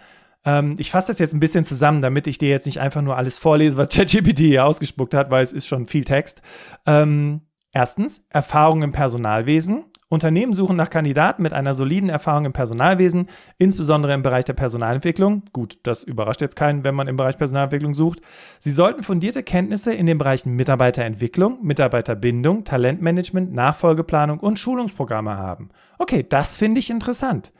ähm, 0.48 0.76
ich 0.78 0.92
fasse 0.92 1.08
das 1.08 1.20
jetzt 1.20 1.34
ein 1.34 1.40
bisschen 1.40 1.66
zusammen, 1.66 2.02
damit 2.02 2.26
ich 2.26 2.38
dir 2.38 2.50
jetzt 2.50 2.66
nicht 2.66 2.80
einfach 2.80 3.02
nur 3.02 3.18
alles 3.18 3.38
vorlese, 3.38 3.78
was 3.78 3.90
ChatGPT 3.90 4.40
hier 4.40 4.66
ausgespuckt 4.66 5.14
hat, 5.14 5.30
weil 5.30 5.44
es 5.44 5.52
ist 5.52 5.68
schon 5.68 5.88
viel 5.88 6.06
Text. 6.06 6.42
Ähm, 6.86 7.42
erstens, 7.74 8.22
Erfahrung 8.30 8.82
im 8.82 8.94
Personalwesen. 8.94 9.86
Unternehmen 10.10 10.54
suchen 10.54 10.78
nach 10.78 10.90
Kandidaten 10.90 11.44
mit 11.44 11.52
einer 11.52 11.74
soliden 11.74 12.10
Erfahrung 12.10 12.46
im 12.46 12.54
Personalwesen, 12.54 13.28
insbesondere 13.58 14.14
im 14.14 14.24
Bereich 14.24 14.46
der 14.46 14.54
Personalentwicklung. 14.54 15.44
Gut, 15.52 15.80
das 15.84 16.04
überrascht 16.04 16.42
jetzt 16.42 16.56
keinen, 16.56 16.86
wenn 16.86 16.96
man 16.96 17.08
im 17.08 17.18
Bereich 17.18 17.38
Personalentwicklung 17.38 17.94
sucht. 17.94 18.22
Sie 18.60 18.72
sollten 18.72 19.04
fundierte 19.04 19.44
Kenntnisse 19.44 19.94
in 19.94 20.06
den 20.06 20.18
Bereichen 20.18 20.54
Mitarbeiterentwicklung, 20.54 21.60
Mitarbeiterbindung, 21.62 22.64
Talentmanagement, 22.64 23.54
Nachfolgeplanung 23.54 24.40
und 24.40 24.60
Schulungsprogramme 24.60 25.36
haben. 25.38 25.70
Okay, 25.98 26.26
das 26.28 26.56
finde 26.56 26.80
ich 26.80 26.90
interessant. 26.90 27.52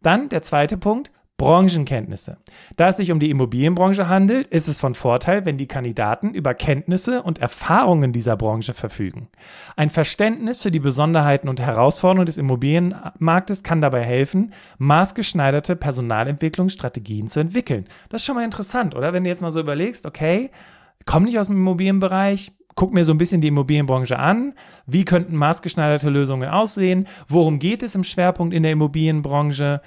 Dann 0.00 0.28
der 0.28 0.42
zweite 0.42 0.76
Punkt, 0.76 1.10
Branchenkenntnisse. 1.38 2.38
Da 2.76 2.88
es 2.88 2.96
sich 2.96 3.12
um 3.12 3.20
die 3.20 3.28
Immobilienbranche 3.28 4.08
handelt, 4.08 4.46
ist 4.46 4.68
es 4.68 4.80
von 4.80 4.94
Vorteil, 4.94 5.44
wenn 5.44 5.58
die 5.58 5.66
Kandidaten 5.66 6.32
über 6.32 6.54
Kenntnisse 6.54 7.22
und 7.22 7.38
Erfahrungen 7.38 8.12
dieser 8.12 8.36
Branche 8.36 8.72
verfügen. 8.72 9.28
Ein 9.76 9.90
Verständnis 9.90 10.62
für 10.62 10.70
die 10.70 10.80
Besonderheiten 10.80 11.50
und 11.50 11.60
Herausforderungen 11.60 12.24
des 12.24 12.38
Immobilienmarktes 12.38 13.62
kann 13.62 13.82
dabei 13.82 14.02
helfen, 14.02 14.54
maßgeschneiderte 14.78 15.76
Personalentwicklungsstrategien 15.76 17.28
zu 17.28 17.40
entwickeln. 17.40 17.84
Das 18.08 18.22
ist 18.22 18.26
schon 18.26 18.36
mal 18.36 18.44
interessant, 18.44 18.94
oder? 18.94 19.12
Wenn 19.12 19.24
du 19.24 19.30
jetzt 19.30 19.42
mal 19.42 19.52
so 19.52 19.60
überlegst, 19.60 20.06
okay, 20.06 20.50
komm 21.04 21.24
nicht 21.24 21.38
aus 21.38 21.48
dem 21.48 21.56
Immobilienbereich, 21.56 22.52
guck 22.76 22.94
mir 22.94 23.04
so 23.04 23.12
ein 23.12 23.18
bisschen 23.18 23.42
die 23.42 23.48
Immobilienbranche 23.48 24.18
an. 24.18 24.54
Wie 24.86 25.04
könnten 25.04 25.36
maßgeschneiderte 25.36 26.08
Lösungen 26.08 26.48
aussehen? 26.48 27.06
Worum 27.28 27.58
geht 27.58 27.82
es 27.82 27.94
im 27.94 28.04
Schwerpunkt 28.04 28.54
in 28.54 28.62
der 28.62 28.72
Immobilienbranche? 28.72 29.82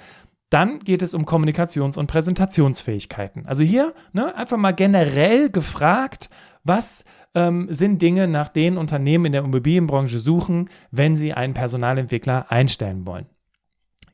Dann 0.50 0.80
geht 0.80 1.02
es 1.02 1.14
um 1.14 1.24
Kommunikations- 1.24 1.96
und 1.96 2.08
Präsentationsfähigkeiten. 2.08 3.46
Also 3.46 3.64
hier 3.64 3.94
ne, 4.12 4.34
einfach 4.34 4.56
mal 4.56 4.72
generell 4.72 5.48
gefragt, 5.48 6.28
was 6.64 7.04
ähm, 7.34 7.68
sind 7.70 8.02
Dinge, 8.02 8.26
nach 8.26 8.48
denen 8.48 8.76
Unternehmen 8.76 9.26
in 9.26 9.32
der 9.32 9.42
Immobilienbranche 9.42 10.18
suchen, 10.18 10.68
wenn 10.90 11.16
sie 11.16 11.32
einen 11.32 11.54
Personalentwickler 11.54 12.50
einstellen 12.50 13.06
wollen. 13.06 13.26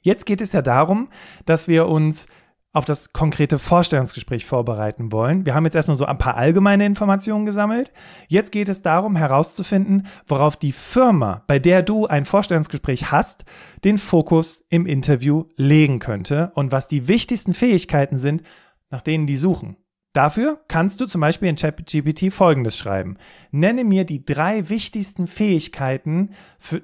Jetzt 0.02 0.26
geht 0.26 0.40
es 0.40 0.52
ja 0.52 0.62
darum, 0.62 1.08
dass 1.46 1.68
wir 1.68 1.88
uns 1.88 2.28
auf 2.76 2.84
das 2.84 3.14
konkrete 3.14 3.58
Vorstellungsgespräch 3.58 4.44
vorbereiten 4.44 5.10
wollen. 5.10 5.46
Wir 5.46 5.54
haben 5.54 5.64
jetzt 5.64 5.74
erstmal 5.74 5.96
so 5.96 6.04
ein 6.04 6.18
paar 6.18 6.36
allgemeine 6.36 6.84
Informationen 6.84 7.46
gesammelt. 7.46 7.90
Jetzt 8.28 8.52
geht 8.52 8.68
es 8.68 8.82
darum 8.82 9.16
herauszufinden, 9.16 10.06
worauf 10.26 10.58
die 10.58 10.72
Firma, 10.72 11.42
bei 11.46 11.58
der 11.58 11.82
du 11.82 12.06
ein 12.06 12.26
Vorstellungsgespräch 12.26 13.10
hast, 13.10 13.46
den 13.82 13.96
Fokus 13.96 14.62
im 14.68 14.84
Interview 14.84 15.44
legen 15.56 16.00
könnte 16.00 16.52
und 16.54 16.70
was 16.70 16.86
die 16.86 17.08
wichtigsten 17.08 17.54
Fähigkeiten 17.54 18.18
sind, 18.18 18.42
nach 18.90 19.00
denen 19.00 19.26
die 19.26 19.38
suchen. 19.38 19.78
Dafür 20.12 20.60
kannst 20.68 21.00
du 21.00 21.06
zum 21.06 21.22
Beispiel 21.22 21.48
in 21.48 21.56
ChatGPT 21.56 22.30
folgendes 22.30 22.76
schreiben. 22.76 23.16
Nenne 23.52 23.84
mir 23.84 24.04
die 24.04 24.26
drei 24.26 24.68
wichtigsten 24.68 25.26
Fähigkeiten, 25.26 26.30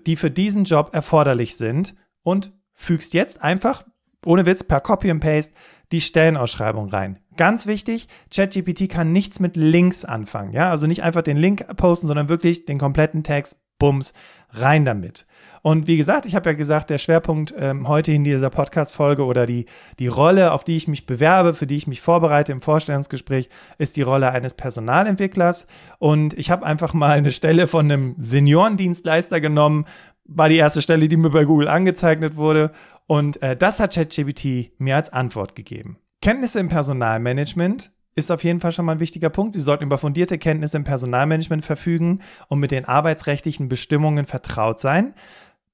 die 0.07 0.17
für 0.17 0.31
diesen 0.31 0.65
Job 0.65 0.95
erforderlich 0.95 1.57
sind 1.57 1.95
und 2.23 2.53
fügst 2.73 3.13
jetzt 3.13 3.43
einfach, 3.43 3.85
ohne 4.25 4.47
Witz, 4.47 4.63
per 4.63 4.81
Copy 4.81 5.11
and 5.11 5.21
Paste 5.21 5.53
die 5.93 6.01
Stellenausschreibung 6.01 6.89
rein. 6.89 7.19
Ganz 7.37 7.67
wichtig, 7.67 8.09
ChatGPT 8.35 8.89
kann 8.89 9.13
nichts 9.13 9.41
mit 9.41 9.57
Links 9.57 10.05
anfangen. 10.05 10.53
Ja, 10.53 10.71
also 10.71 10.87
nicht 10.87 11.03
einfach 11.03 11.23
den 11.23 11.37
Link 11.37 11.65
posten, 11.77 12.07
sondern 12.07 12.29
wirklich 12.29 12.65
den 12.65 12.79
kompletten 12.79 13.23
Text, 13.23 13.57
bums, 13.79 14.13
rein 14.51 14.85
damit. 14.85 15.27
Und 15.63 15.87
wie 15.87 15.97
gesagt, 15.97 16.27
ich 16.27 16.35
habe 16.35 16.51
ja 16.51 16.57
gesagt, 16.57 16.91
der 16.91 16.99
Schwerpunkt 16.99 17.55
ähm, 17.57 17.87
heute 17.87 18.13
in 18.13 18.25
dieser 18.25 18.51
Podcast-Folge 18.51 19.25
oder 19.25 19.47
die, 19.47 19.67
die 20.01 20.09
Rolle, 20.09 20.53
auf 20.53 20.65
die 20.65 20.77
ich 20.77 20.89
mich 20.89 21.07
bewerbe, 21.07 21.55
für 21.55 21.69
die 21.69 21.77
ich 21.77 21.87
mich 21.87 22.01
vorbereite 22.01 22.51
im 22.51 22.61
Vorstellungsgespräch, 22.61 23.49
ist 23.79 23.97
die 23.97 24.03
Rolle 24.03 24.31
eines 24.31 24.55
Personalentwicklers. 24.55 25.69
Und 25.99 26.35
ich 26.35 26.51
habe 26.51 26.67
einfach 26.67 26.95
mal 26.95 27.17
eine 27.17 27.31
Stelle 27.31 27.69
von 27.69 27.91
einem 27.91 28.17
Seniorendienstleister 28.19 29.41
genommen, 29.41 29.87
war 30.25 30.49
die 30.49 30.57
erste 30.57 30.83
Stelle, 30.83 31.09
die 31.09 31.17
mir 31.17 31.31
bei 31.31 31.45
Google 31.45 31.69
angezeigt 31.69 32.37
wurde. 32.37 32.73
Und 33.13 33.43
äh, 33.43 33.59
das 33.59 33.79
hat 33.79 33.93
ChatGPT 33.93 34.73
mir 34.79 34.97
als 34.97 35.13
Antwort 35.13 35.55
gegeben. 35.55 35.99
Kenntnisse 36.23 36.59
im 36.61 36.71
Personalmanagement 36.71 37.93
ist 38.15 38.33
auf 38.33 38.43
jeden 38.43 38.59
Fall 38.59 38.73
schon 38.73 38.87
mal 38.87 38.93
ein 38.93 39.01
wichtiger 39.01 39.29
Punkt. 39.29 39.53
Sie 39.53 39.61
sollten 39.61 39.85
über 39.85 39.99
fundierte 39.99 40.39
Kenntnisse 40.39 40.79
im 40.79 40.85
Personalmanagement 40.85 41.63
verfügen 41.63 42.23
und 42.49 42.59
mit 42.59 42.71
den 42.71 42.87
arbeitsrechtlichen 42.87 43.69
Bestimmungen 43.69 44.25
vertraut 44.25 44.81
sein. 44.81 45.13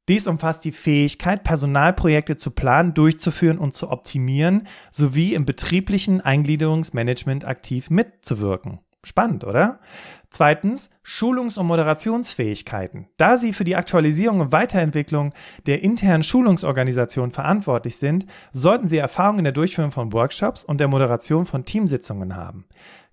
Dies 0.08 0.26
umfasst 0.26 0.64
die 0.64 0.72
Fähigkeit, 0.72 1.44
Personalprojekte 1.44 2.36
zu 2.36 2.50
planen, 2.50 2.92
durchzuführen 2.92 3.58
und 3.58 3.72
zu 3.72 3.88
optimieren, 3.88 4.66
sowie 4.90 5.34
im 5.34 5.44
betrieblichen 5.44 6.20
Eingliederungsmanagement 6.20 7.44
aktiv 7.44 7.88
mitzuwirken. 7.88 8.80
Spannend, 9.04 9.44
oder? 9.44 9.78
Zweitens, 10.30 10.90
Schulungs- 11.02 11.58
und 11.58 11.66
Moderationsfähigkeiten. 11.66 13.08
Da 13.16 13.38
Sie 13.38 13.54
für 13.54 13.64
die 13.64 13.76
Aktualisierung 13.76 14.40
und 14.40 14.52
Weiterentwicklung 14.52 15.32
der 15.66 15.82
internen 15.82 16.22
Schulungsorganisation 16.22 17.30
verantwortlich 17.30 17.96
sind, 17.96 18.26
sollten 18.52 18.88
Sie 18.88 18.98
Erfahrung 18.98 19.38
in 19.38 19.44
der 19.44 19.54
Durchführung 19.54 19.90
von 19.90 20.12
Workshops 20.12 20.64
und 20.64 20.80
der 20.80 20.88
Moderation 20.88 21.46
von 21.46 21.64
Teamsitzungen 21.64 22.36
haben. 22.36 22.66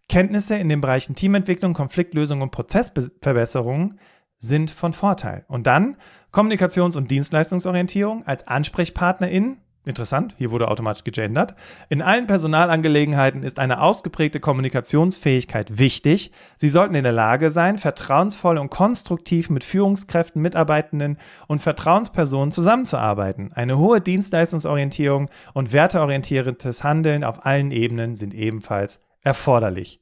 Kenntnisse 0.09 0.55
in 0.55 0.69
den 0.69 0.81
Bereichen 0.81 1.15
Teamentwicklung, 1.15 1.73
Konfliktlösung 1.73 2.41
und 2.41 2.51
Prozessverbesserung 2.51 3.95
sind 4.37 4.69
von 4.69 4.93
Vorteil. 4.93 5.45
Und 5.47 5.67
dann 5.67 5.97
Kommunikations- 6.31 6.97
und 6.97 7.09
Dienstleistungsorientierung 7.09 8.27
als 8.27 8.45
Ansprechpartnerin 8.45 9.57
Interessant, 9.85 10.33
hier 10.39 10.49
wurde 10.49 10.67
automatisch 10.67 11.03
gegendert. 11.03 11.53
In 11.89 12.01
allen 12.01 12.25
Personalangelegenheiten 12.25 13.43
ist 13.43 13.59
eine 13.59 13.81
ausgeprägte 13.81 14.39
Kommunikationsfähigkeit 14.39 15.77
wichtig. 15.77 16.31
Sie 16.55 16.69
sollten 16.69 16.95
in 16.95 17.03
der 17.03 17.13
Lage 17.13 17.51
sein, 17.51 17.77
vertrauensvoll 17.77 18.57
und 18.57 18.71
konstruktiv 18.71 19.51
mit 19.51 19.63
Führungskräften, 19.63 20.41
Mitarbeitenden 20.41 21.17
und 21.47 21.59
Vertrauenspersonen 21.59 22.51
zusammenzuarbeiten. 22.51 23.53
Eine 23.53 23.77
hohe 23.77 24.01
Dienstleistungsorientierung 24.01 25.29
und 25.53 25.71
werteorientiertes 25.71 26.83
Handeln 26.83 27.23
auf 27.23 27.45
allen 27.45 27.69
Ebenen 27.69 28.15
sind 28.15 28.33
ebenfalls 28.33 28.99
erforderlich. 29.21 30.01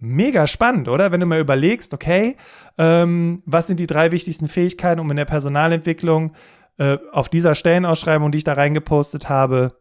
Mega 0.00 0.48
spannend, 0.48 0.88
oder? 0.88 1.12
Wenn 1.12 1.20
du 1.20 1.26
mal 1.26 1.38
überlegst, 1.38 1.94
okay, 1.94 2.36
ähm, 2.76 3.40
was 3.46 3.68
sind 3.68 3.78
die 3.78 3.86
drei 3.86 4.10
wichtigsten 4.10 4.48
Fähigkeiten, 4.48 5.00
um 5.00 5.08
in 5.10 5.16
der 5.16 5.26
Personalentwicklung 5.26 6.30
äh, 6.30 6.32
auf 7.12 7.28
dieser 7.28 7.54
Stellenausschreibung, 7.54 8.32
die 8.32 8.38
ich 8.38 8.44
da 8.44 8.54
reingepostet 8.54 9.28
habe, 9.28 9.76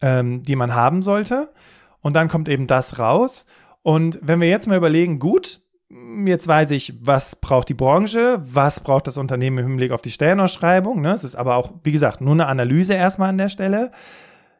ähm, 0.00 0.42
die 0.42 0.56
man 0.56 0.74
haben 0.74 1.02
sollte. 1.02 1.52
Und 2.00 2.14
dann 2.14 2.28
kommt 2.28 2.48
eben 2.48 2.66
das 2.66 2.98
raus. 2.98 3.46
Und 3.82 4.18
wenn 4.22 4.40
wir 4.40 4.48
jetzt 4.48 4.66
mal 4.66 4.76
überlegen, 4.76 5.18
gut, 5.18 5.60
jetzt 6.24 6.48
weiß 6.48 6.70
ich, 6.72 6.94
was 7.00 7.36
braucht 7.36 7.68
die 7.68 7.74
Branche, 7.74 8.40
was 8.42 8.80
braucht 8.80 9.06
das 9.06 9.18
Unternehmen 9.18 9.58
im 9.58 9.66
Hinblick 9.68 9.92
auf 9.92 10.02
die 10.02 10.10
Stellenausschreibung. 10.10 11.00
Ne? 11.00 11.12
Es 11.12 11.24
ist 11.24 11.34
aber 11.34 11.56
auch, 11.56 11.72
wie 11.82 11.92
gesagt, 11.92 12.20
nur 12.20 12.32
eine 12.32 12.46
Analyse 12.46 12.94
erstmal 12.94 13.28
an 13.28 13.38
der 13.38 13.48
Stelle. 13.48 13.90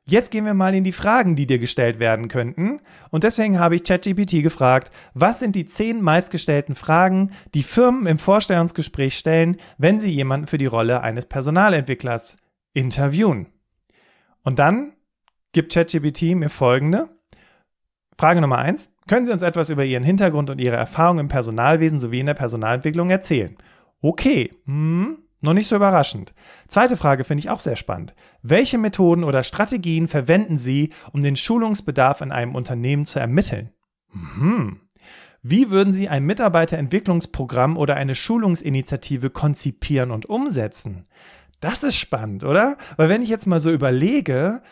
Jetzt 0.06 0.30
gehen 0.30 0.44
wir 0.44 0.52
mal 0.52 0.75
in 0.75 0.84
die 0.84 0.92
Fragen, 0.92 1.34
die 1.34 1.46
dir 1.46 1.58
gestellt 1.58 1.99
werden 1.99 2.28
könnten. 2.28 2.80
Und 3.11 3.25
deswegen 3.25 3.58
habe 3.58 3.75
ich 3.75 3.84
ChatGPT 3.84 4.42
gefragt, 4.42 4.92
was 5.14 5.38
sind 5.38 5.56
die 5.56 5.64
zehn 5.64 6.02
meistgestellten 6.02 6.75
Fragen, 6.75 7.30
die 7.54 7.62
Firmen 7.62 8.06
im 8.06 8.18
Vorstellungsgespräch 8.18 9.16
stellen, 9.16 9.56
wenn 9.78 9.99
sie 9.99 10.11
jemanden 10.11 10.46
für 10.46 10.58
die 10.58 10.66
Rolle 10.66 11.00
eines 11.00 11.25
Personalentwicklers 11.25 12.37
interviewen. 12.75 13.46
Und 14.42 14.58
dann 14.58 14.92
gibt 15.52 15.73
ChatGPT 15.73 16.34
mir 16.34 16.50
folgende. 16.50 17.08
Frage 18.18 18.42
Nummer 18.42 18.58
eins. 18.58 18.92
Können 19.06 19.26
Sie 19.26 19.32
uns 19.32 19.42
etwas 19.42 19.70
über 19.70 19.84
Ihren 19.84 20.04
Hintergrund 20.04 20.50
und 20.50 20.61
Ihre 20.61 20.76
Erfahrungen 20.76 21.20
im 21.20 21.28
Personalwesen 21.28 21.99
sowie 21.99 22.20
in 22.20 22.26
der 22.26 22.34
Personalentwicklung 22.34 23.11
erzählen? 23.11 23.56
Okay, 24.00 24.52
hm, 24.66 25.24
Noch 25.45 25.53
nicht 25.53 25.69
so 25.69 25.77
überraschend. 25.77 26.33
Zweite 26.69 26.97
Frage 26.97 27.23
finde 27.25 27.41
ich 27.41 27.51
auch 27.51 27.61
sehr 27.61 27.77
spannend. 27.77 28.15
Welche 28.41 28.79
Methoden 28.79 29.25
oder 29.25 29.43
Strategien 29.43 30.09
verwenden 30.09 30.57
Sie, 30.57 30.91
um 31.13 31.21
den 31.21 31.37
Schulungsbedarf 31.37 32.23
in 32.23 32.33
einem 32.33 32.55
Unternehmen 32.55 33.05
zu 33.05 33.19
ermitteln? 33.19 33.71
Mhm. 34.11 34.81
Wie 35.43 35.71
würden 35.71 35.93
Sie 35.93 36.09
ein 36.09 36.25
Mitarbeiterentwicklungsprogramm 36.25 37.77
oder 37.77 37.97
eine 37.97 38.15
Schulungsinitiative 38.15 39.29
konzipieren 39.29 40.13
und 40.13 40.25
umsetzen? 40.25 41.05
Das 41.61 41.83
ist 41.83 41.97
spannend, 41.97 42.45
oder? 42.45 42.79
Weil 42.97 43.11
wenn 43.11 43.21
ich 43.21 43.29
jetzt 43.29 43.47
mal 43.47 43.61
so 43.61 43.71
überlege, 43.71 44.63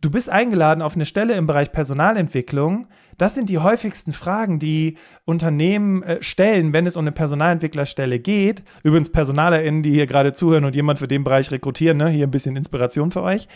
du 0.00 0.10
bist 0.10 0.28
eingeladen 0.30 0.82
auf 0.82 0.96
eine 0.96 1.04
Stelle 1.04 1.34
im 1.34 1.46
Bereich 1.46 1.70
Personalentwicklung, 1.70 2.88
das 3.18 3.34
sind 3.34 3.50
die 3.50 3.58
häufigsten 3.58 4.12
Fragen, 4.12 4.58
die 4.58 4.96
Unternehmen 5.24 6.02
äh, 6.04 6.22
stellen, 6.22 6.72
wenn 6.72 6.86
es 6.86 6.96
um 6.96 7.02
eine 7.02 7.12
Personalentwicklerstelle 7.12 8.20
geht. 8.20 8.62
Übrigens 8.82 9.10
PersonalerInnen, 9.10 9.82
die 9.82 9.92
hier 9.92 10.06
gerade 10.06 10.32
zuhören 10.32 10.64
und 10.64 10.74
jemand 10.74 11.00
für 11.00 11.08
den 11.08 11.24
Bereich 11.24 11.50
rekrutieren, 11.50 11.98
ne? 11.98 12.08
hier 12.08 12.26
ein 12.26 12.30
bisschen 12.30 12.56
Inspiration 12.56 13.10
für 13.10 13.22
euch. 13.22 13.48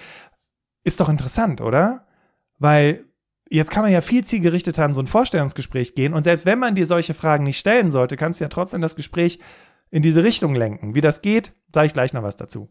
Ist 0.84 1.00
doch 1.00 1.08
interessant, 1.08 1.60
oder? 1.60 2.06
Weil 2.58 3.04
jetzt 3.48 3.70
kann 3.70 3.84
man 3.84 3.92
ja 3.92 4.00
viel 4.00 4.24
zielgerichteter 4.24 4.84
an 4.84 4.94
so 4.94 5.00
ein 5.00 5.06
Vorstellungsgespräch 5.06 5.94
gehen 5.94 6.12
und 6.12 6.24
selbst 6.24 6.44
wenn 6.44 6.58
man 6.58 6.74
dir 6.74 6.86
solche 6.86 7.14
Fragen 7.14 7.44
nicht 7.44 7.58
stellen 7.58 7.90
sollte, 7.90 8.16
kannst 8.16 8.40
du 8.40 8.44
ja 8.44 8.48
trotzdem 8.48 8.80
das 8.80 8.96
Gespräch 8.96 9.38
in 9.90 10.02
diese 10.02 10.24
Richtung 10.24 10.54
lenken. 10.56 10.94
Wie 10.96 11.00
das 11.00 11.22
geht, 11.22 11.52
sage 11.72 11.86
ich 11.86 11.92
gleich 11.92 12.12
noch 12.12 12.22
was 12.22 12.36
dazu. 12.36 12.68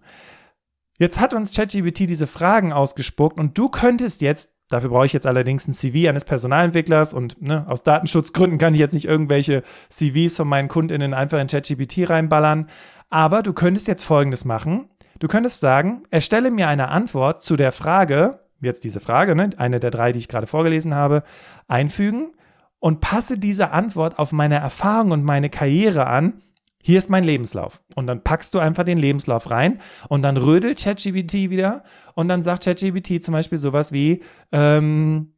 Jetzt 0.97 1.19
hat 1.19 1.33
uns 1.33 1.55
ChatGPT 1.55 2.01
diese 2.01 2.27
Fragen 2.27 2.73
ausgespuckt 2.73 3.39
und 3.39 3.57
du 3.57 3.69
könntest 3.69 4.21
jetzt 4.21 4.51
Dafür 4.71 4.89
brauche 4.89 5.05
ich 5.05 5.13
jetzt 5.13 5.27
allerdings 5.27 5.67
ein 5.67 5.73
CV 5.73 6.07
eines 6.07 6.23
Personalentwicklers 6.23 7.13
und 7.13 7.41
ne, 7.41 7.65
aus 7.67 7.83
Datenschutzgründen 7.83 8.57
kann 8.57 8.73
ich 8.73 8.79
jetzt 8.79 8.93
nicht 8.93 9.05
irgendwelche 9.05 9.63
CVs 9.89 10.37
von 10.37 10.47
meinen 10.47 10.69
KundInnen 10.69 11.13
einfach 11.13 11.39
in 11.39 11.47
ChatGPT 11.47 12.09
reinballern. 12.09 12.67
Aber 13.09 13.43
du 13.43 13.51
könntest 13.51 13.89
jetzt 13.89 14.03
Folgendes 14.03 14.45
machen. 14.45 14.87
Du 15.19 15.27
könntest 15.27 15.59
sagen, 15.59 16.03
erstelle 16.09 16.51
mir 16.51 16.69
eine 16.69 16.87
Antwort 16.87 17.43
zu 17.43 17.57
der 17.57 17.73
Frage, 17.73 18.39
jetzt 18.61 18.85
diese 18.85 19.01
Frage, 19.01 19.35
ne, 19.35 19.49
eine 19.57 19.81
der 19.81 19.91
drei, 19.91 20.13
die 20.13 20.19
ich 20.19 20.29
gerade 20.29 20.47
vorgelesen 20.47 20.95
habe, 20.95 21.23
einfügen 21.67 22.31
und 22.79 23.01
passe 23.01 23.37
diese 23.37 23.71
Antwort 23.71 24.19
auf 24.19 24.31
meine 24.31 24.55
Erfahrung 24.55 25.11
und 25.11 25.25
meine 25.25 25.49
Karriere 25.49 26.07
an, 26.07 26.41
hier 26.81 26.97
ist 26.97 27.09
mein 27.09 27.23
Lebenslauf. 27.23 27.81
Und 27.95 28.07
dann 28.07 28.23
packst 28.23 28.53
du 28.53 28.59
einfach 28.59 28.83
den 28.83 28.97
Lebenslauf 28.97 29.49
rein 29.51 29.79
und 30.09 30.21
dann 30.21 30.37
rödelt 30.37 30.79
ChatGPT 30.79 31.49
wieder 31.49 31.83
und 32.15 32.27
dann 32.27 32.43
sagt 32.43 32.63
ChatGPT 32.63 33.23
zum 33.23 33.33
Beispiel 33.33 33.57
sowas 33.57 33.91
wie, 33.91 34.21
ähm, 34.51 35.33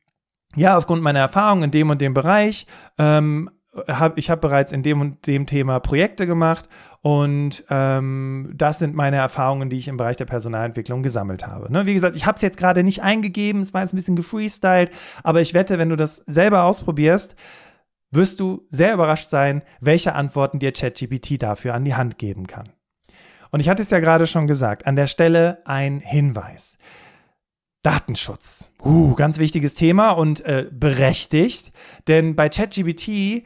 ja, 0.55 0.77
aufgrund 0.77 1.01
meiner 1.01 1.19
Erfahrung 1.19 1.63
in 1.63 1.71
dem 1.71 1.89
und 1.89 1.99
dem 2.01 2.13
Bereich, 2.13 2.67
ähm, 2.97 3.49
hab, 3.87 4.17
ich 4.17 4.29
habe 4.29 4.41
bereits 4.41 4.71
in 4.71 4.83
dem 4.83 5.01
und 5.01 5.25
dem 5.25 5.47
Thema 5.47 5.79
Projekte 5.79 6.27
gemacht 6.27 6.69
und 7.01 7.65
ähm, 7.69 8.51
das 8.53 8.79
sind 8.79 8.95
meine 8.95 9.17
Erfahrungen, 9.17 9.69
die 9.69 9.77
ich 9.77 9.87
im 9.87 9.97
Bereich 9.97 10.17
der 10.17 10.25
Personalentwicklung 10.25 11.01
gesammelt 11.01 11.47
habe. 11.47 11.71
Ne? 11.71 11.85
Wie 11.85 11.93
gesagt, 11.93 12.15
ich 12.15 12.25
habe 12.25 12.35
es 12.35 12.41
jetzt 12.41 12.57
gerade 12.57 12.83
nicht 12.83 13.01
eingegeben, 13.01 13.61
es 13.61 13.73
war 13.73 13.81
jetzt 13.81 13.93
ein 13.93 13.97
bisschen 13.97 14.15
gefreestylt, 14.15 14.91
aber 15.23 15.41
ich 15.41 15.53
wette, 15.53 15.79
wenn 15.79 15.89
du 15.89 15.95
das 15.95 16.17
selber 16.27 16.63
ausprobierst, 16.63 17.35
wirst 18.13 18.39
du 18.39 18.65
sehr 18.69 18.93
überrascht 18.93 19.29
sein, 19.29 19.63
welche 19.79 20.13
Antworten 20.13 20.59
dir 20.59 20.71
ChatGPT 20.71 21.41
dafür 21.41 21.73
an 21.73 21.85
die 21.85 21.95
Hand 21.95 22.17
geben 22.17 22.47
kann. 22.47 22.69
Und 23.51 23.59
ich 23.59 23.69
hatte 23.69 23.81
es 23.81 23.91
ja 23.91 23.99
gerade 23.99 24.27
schon 24.27 24.47
gesagt, 24.47 24.87
an 24.87 24.95
der 24.95 25.07
Stelle 25.07 25.61
ein 25.65 25.99
Hinweis. 25.99 26.77
Datenschutz. 27.83 28.71
Uh, 28.83 29.13
ganz 29.13 29.37
wichtiges 29.37 29.75
Thema 29.75 30.11
und 30.11 30.41
äh, 30.45 30.67
berechtigt, 30.71 31.73
denn 32.07 32.35
bei 32.35 32.49
ChatGPT 32.49 33.43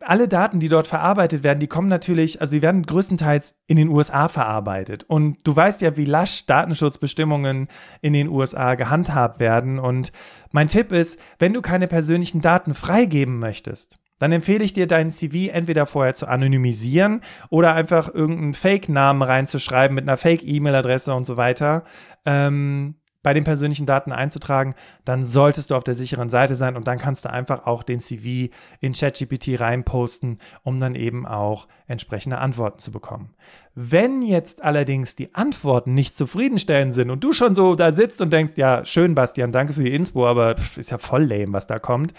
alle 0.00 0.28
Daten, 0.28 0.60
die 0.60 0.68
dort 0.68 0.86
verarbeitet 0.86 1.42
werden, 1.42 1.60
die 1.60 1.66
kommen 1.66 1.88
natürlich, 1.88 2.40
also 2.40 2.52
die 2.52 2.62
werden 2.62 2.84
größtenteils 2.84 3.56
in 3.66 3.76
den 3.76 3.88
USA 3.88 4.28
verarbeitet. 4.28 5.04
Und 5.04 5.36
du 5.44 5.54
weißt 5.54 5.82
ja, 5.82 5.96
wie 5.96 6.06
lasch 6.06 6.46
Datenschutzbestimmungen 6.46 7.68
in 8.00 8.12
den 8.12 8.28
USA 8.28 8.74
gehandhabt 8.76 9.40
werden. 9.40 9.78
Und 9.78 10.12
mein 10.50 10.68
Tipp 10.68 10.90
ist, 10.90 11.18
wenn 11.38 11.52
du 11.52 11.60
keine 11.60 11.86
persönlichen 11.86 12.40
Daten 12.40 12.72
freigeben 12.72 13.38
möchtest, 13.38 13.98
dann 14.18 14.32
empfehle 14.32 14.64
ich 14.64 14.72
dir, 14.72 14.86
deinen 14.86 15.10
CV 15.10 15.52
entweder 15.52 15.86
vorher 15.86 16.14
zu 16.14 16.28
anonymisieren 16.28 17.20
oder 17.50 17.74
einfach 17.74 18.12
irgendeinen 18.12 18.54
Fake-Namen 18.54 19.22
reinzuschreiben 19.22 19.94
mit 19.94 20.04
einer 20.08 20.16
Fake-E-Mail-Adresse 20.16 21.12
und 21.12 21.26
so 21.26 21.36
weiter. 21.36 21.84
Ähm, 22.24 22.94
bei 23.24 23.32
den 23.34 23.42
persönlichen 23.42 23.86
Daten 23.86 24.12
einzutragen, 24.12 24.74
dann 25.04 25.24
solltest 25.24 25.70
du 25.70 25.74
auf 25.74 25.82
der 25.82 25.94
sicheren 25.96 26.28
Seite 26.28 26.54
sein 26.54 26.76
und 26.76 26.86
dann 26.86 26.98
kannst 26.98 27.24
du 27.24 27.30
einfach 27.32 27.66
auch 27.66 27.82
den 27.82 27.98
CV 27.98 28.52
in 28.80 28.92
ChatGPT 28.92 29.58
reinposten, 29.58 30.38
um 30.62 30.78
dann 30.78 30.94
eben 30.94 31.26
auch 31.26 31.66
entsprechende 31.88 32.38
Antworten 32.38 32.78
zu 32.78 32.92
bekommen. 32.92 33.30
Wenn 33.74 34.22
jetzt 34.22 34.62
allerdings 34.62 35.16
die 35.16 35.34
Antworten 35.34 35.94
nicht 35.94 36.14
zufriedenstellend 36.14 36.94
sind 36.94 37.10
und 37.10 37.24
du 37.24 37.32
schon 37.32 37.54
so 37.54 37.74
da 37.74 37.90
sitzt 37.90 38.20
und 38.20 38.32
denkst, 38.32 38.52
ja, 38.56 38.84
schön, 38.84 39.14
Bastian, 39.14 39.50
danke 39.50 39.72
für 39.72 39.82
die 39.82 39.94
Inspo, 39.94 40.28
aber 40.28 40.54
pff, 40.54 40.76
ist 40.76 40.90
ja 40.90 40.98
voll 40.98 41.24
lame, 41.24 41.52
was 41.52 41.66
da 41.66 41.78
kommt, 41.78 42.14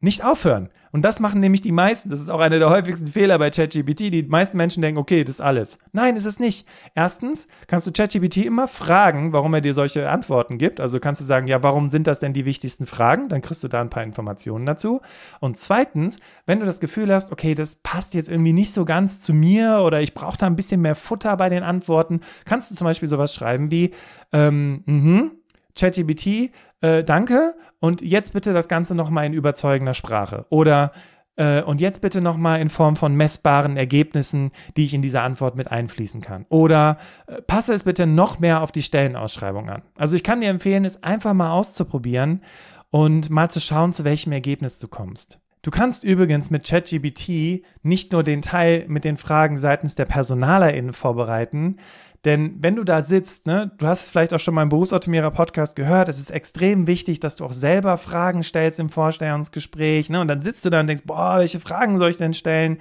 nicht 0.00 0.24
aufhören. 0.24 0.70
Und 0.92 1.02
das 1.02 1.20
machen 1.20 1.40
nämlich 1.40 1.60
die 1.60 1.72
meisten. 1.72 2.10
Das 2.10 2.20
ist 2.20 2.28
auch 2.28 2.40
einer 2.40 2.58
der 2.58 2.70
häufigsten 2.70 3.06
Fehler 3.06 3.38
bei 3.38 3.50
ChatGPT. 3.50 4.12
Die 4.12 4.24
meisten 4.24 4.56
Menschen 4.56 4.82
denken, 4.82 4.98
okay, 4.98 5.22
das 5.22 5.36
ist 5.36 5.40
alles. 5.40 5.78
Nein, 5.92 6.16
ist 6.16 6.24
es 6.24 6.40
nicht. 6.40 6.66
Erstens 6.94 7.46
kannst 7.68 7.86
du 7.86 7.92
ChatGPT 7.92 8.38
immer 8.38 8.66
fragen, 8.66 9.32
warum 9.32 9.54
er 9.54 9.60
dir 9.60 9.74
solche 9.74 10.10
Antworten 10.10 10.58
gibt. 10.58 10.80
Also 10.80 10.98
kannst 10.98 11.20
du 11.20 11.24
sagen, 11.24 11.46
ja, 11.46 11.62
warum 11.62 11.88
sind 11.88 12.06
das 12.06 12.18
denn 12.18 12.32
die 12.32 12.44
wichtigsten 12.44 12.86
Fragen? 12.86 13.28
Dann 13.28 13.40
kriegst 13.40 13.62
du 13.62 13.68
da 13.68 13.80
ein 13.80 13.90
paar 13.90 14.02
Informationen 14.02 14.66
dazu. 14.66 15.00
Und 15.38 15.60
zweitens, 15.60 16.18
wenn 16.46 16.58
du 16.58 16.66
das 16.66 16.80
Gefühl 16.80 17.12
hast, 17.14 17.30
okay, 17.30 17.54
das 17.54 17.76
passt 17.76 18.14
jetzt 18.14 18.28
irgendwie 18.28 18.52
nicht 18.52 18.72
so 18.72 18.84
ganz 18.84 19.20
zu 19.20 19.32
mir 19.32 19.82
oder 19.84 20.00
ich 20.00 20.14
brauche 20.14 20.38
da 20.38 20.46
ein 20.46 20.56
bisschen 20.56 20.80
mehr 20.80 20.96
Futter 20.96 21.36
bei 21.36 21.48
den 21.48 21.62
Antworten, 21.62 22.20
kannst 22.46 22.70
du 22.70 22.74
zum 22.74 22.86
Beispiel 22.86 23.08
sowas 23.08 23.32
schreiben 23.32 23.70
wie, 23.70 23.92
ähm, 24.32 24.82
mhm, 24.86 25.30
ChatGPT, 25.76 26.50
äh, 26.80 27.04
danke 27.04 27.54
und 27.78 28.02
jetzt 28.02 28.32
bitte 28.32 28.52
das 28.52 28.68
Ganze 28.68 28.94
nochmal 28.94 29.26
in 29.26 29.32
überzeugender 29.32 29.94
Sprache. 29.94 30.46
Oder 30.50 30.92
äh, 31.36 31.62
und 31.62 31.80
jetzt 31.80 32.00
bitte 32.00 32.20
nochmal 32.20 32.60
in 32.60 32.68
Form 32.68 32.96
von 32.96 33.14
messbaren 33.14 33.76
Ergebnissen, 33.76 34.50
die 34.76 34.84
ich 34.84 34.94
in 34.94 35.02
diese 35.02 35.22
Antwort 35.22 35.56
mit 35.56 35.70
einfließen 35.70 36.20
kann. 36.20 36.44
Oder 36.48 36.98
äh, 37.26 37.40
passe 37.42 37.74
es 37.74 37.84
bitte 37.84 38.06
noch 38.06 38.38
mehr 38.40 38.60
auf 38.60 38.72
die 38.72 38.82
Stellenausschreibung 38.82 39.70
an. 39.70 39.82
Also 39.96 40.16
ich 40.16 40.22
kann 40.22 40.40
dir 40.40 40.50
empfehlen, 40.50 40.84
es 40.84 41.02
einfach 41.02 41.32
mal 41.32 41.52
auszuprobieren 41.52 42.42
und 42.90 43.30
mal 43.30 43.50
zu 43.50 43.60
schauen, 43.60 43.92
zu 43.92 44.04
welchem 44.04 44.32
Ergebnis 44.32 44.78
du 44.78 44.88
kommst. 44.88 45.40
Du 45.62 45.70
kannst 45.70 46.04
übrigens 46.04 46.48
mit 46.48 46.66
ChatGBT 46.66 47.64
nicht 47.82 48.12
nur 48.12 48.22
den 48.22 48.40
Teil 48.40 48.86
mit 48.88 49.04
den 49.04 49.16
Fragen 49.16 49.58
seitens 49.58 49.94
der 49.94 50.06
PersonalerInnen 50.06 50.94
vorbereiten, 50.94 51.76
denn 52.24 52.56
wenn 52.60 52.76
du 52.76 52.84
da 52.84 53.00
sitzt, 53.00 53.46
ne, 53.46 53.72
du 53.78 53.86
hast 53.86 54.04
es 54.04 54.10
vielleicht 54.10 54.34
auch 54.34 54.40
schon 54.40 54.54
mal 54.54 54.62
im 54.62 54.68
Berufsoptimierer-Podcast 54.68 55.74
gehört, 55.74 56.08
es 56.08 56.18
ist 56.18 56.30
extrem 56.30 56.86
wichtig, 56.86 57.20
dass 57.20 57.36
du 57.36 57.44
auch 57.44 57.54
selber 57.54 57.96
Fragen 57.96 58.42
stellst 58.42 58.78
im 58.78 58.90
Vorstellungsgespräch. 58.90 60.10
Ne, 60.10 60.20
und 60.20 60.28
dann 60.28 60.42
sitzt 60.42 60.64
du 60.64 60.70
da 60.70 60.80
und 60.80 60.86
denkst, 60.86 61.04
boah, 61.06 61.38
welche 61.38 61.60
Fragen 61.60 61.98
soll 61.98 62.10
ich 62.10 62.18
denn 62.18 62.34
stellen? 62.34 62.78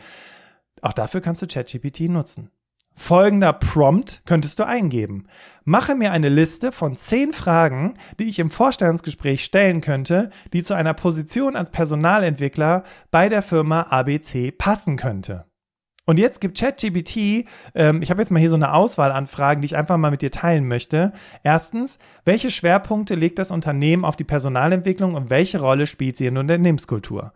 Auch 0.82 0.94
dafür 0.94 1.22
kannst 1.22 1.42
du 1.42 1.48
ChatGPT 1.48 2.02
nutzen. 2.10 2.52
Folgender 2.96 3.54
Prompt 3.54 4.24
könntest 4.26 4.60
du 4.60 4.68
eingeben. 4.68 5.28
Mache 5.64 5.96
mir 5.96 6.12
eine 6.12 6.28
Liste 6.28 6.74
von 6.74 6.96
zehn 6.96 7.32
Fragen, 7.32 7.94
die 8.20 8.26
ich 8.26 8.40
im 8.40 8.50
Vorstellungsgespräch 8.50 9.42
stellen 9.42 9.80
könnte, 9.80 10.32
die 10.52 10.64
zu 10.64 10.74
einer 10.74 10.94
Position 10.94 11.56
als 11.56 11.70
Personalentwickler 11.70 12.84
bei 13.10 13.30
der 13.30 13.42
Firma 13.42 13.84
ABC 13.84 14.52
passen 14.52 14.98
könnte. 14.98 15.49
Und 16.10 16.18
jetzt 16.18 16.42
gibt 16.42 16.58
ChatGPT, 16.58 17.46
ähm, 17.76 18.02
ich 18.02 18.10
habe 18.10 18.20
jetzt 18.20 18.32
mal 18.32 18.40
hier 18.40 18.50
so 18.50 18.56
eine 18.56 18.74
Auswahl 18.74 19.12
an 19.12 19.28
Fragen, 19.28 19.62
die 19.62 19.68
ich 19.68 19.76
einfach 19.76 19.96
mal 19.96 20.10
mit 20.10 20.24
dir 20.24 20.32
teilen 20.32 20.68
möchte. 20.68 21.14
Erstens, 21.44 22.00
welche 22.26 22.50
Schwerpunkte 22.50 23.14
legt 23.14 23.38
das 23.38 23.52
Unternehmen 23.52 24.04
auf 24.04 24.16
die 24.16 24.24
Personalentwicklung 24.24 25.14
und 25.14 25.30
welche 25.30 25.62
Rolle 25.62 25.86
spielt 25.86 26.18
sie 26.18 26.26
in 26.26 26.34
der 26.34 26.42
Unternehmenskultur? 26.42 27.32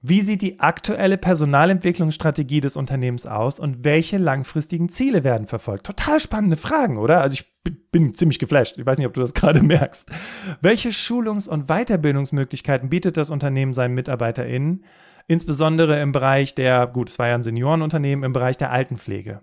Wie 0.00 0.22
sieht 0.22 0.40
die 0.40 0.60
aktuelle 0.60 1.18
Personalentwicklungsstrategie 1.18 2.62
des 2.62 2.74
Unternehmens 2.74 3.26
aus 3.26 3.60
und 3.60 3.84
welche 3.84 4.16
langfristigen 4.16 4.88
Ziele 4.88 5.22
werden 5.22 5.46
verfolgt? 5.46 5.84
Total 5.84 6.20
spannende 6.20 6.56
Fragen, 6.56 6.96
oder? 6.96 7.20
Also 7.20 7.34
ich 7.34 7.52
bin 7.92 8.14
ziemlich 8.14 8.38
geflasht. 8.38 8.78
Ich 8.78 8.86
weiß 8.86 8.96
nicht, 8.96 9.08
ob 9.08 9.12
du 9.12 9.20
das 9.20 9.34
gerade 9.34 9.62
merkst. 9.62 10.08
Welche 10.62 10.88
Schulungs- 10.88 11.48
und 11.48 11.66
Weiterbildungsmöglichkeiten 11.66 12.88
bietet 12.88 13.18
das 13.18 13.30
Unternehmen 13.30 13.74
seinen 13.74 13.92
MitarbeiterInnen? 13.92 14.86
Insbesondere 15.30 16.00
im 16.00 16.10
Bereich 16.10 16.56
der, 16.56 16.88
gut, 16.88 17.08
es 17.08 17.20
war 17.20 17.28
ja 17.28 17.36
ein 17.36 17.44
Seniorenunternehmen, 17.44 18.24
im 18.24 18.32
Bereich 18.32 18.56
der 18.56 18.72
Altenpflege. 18.72 19.42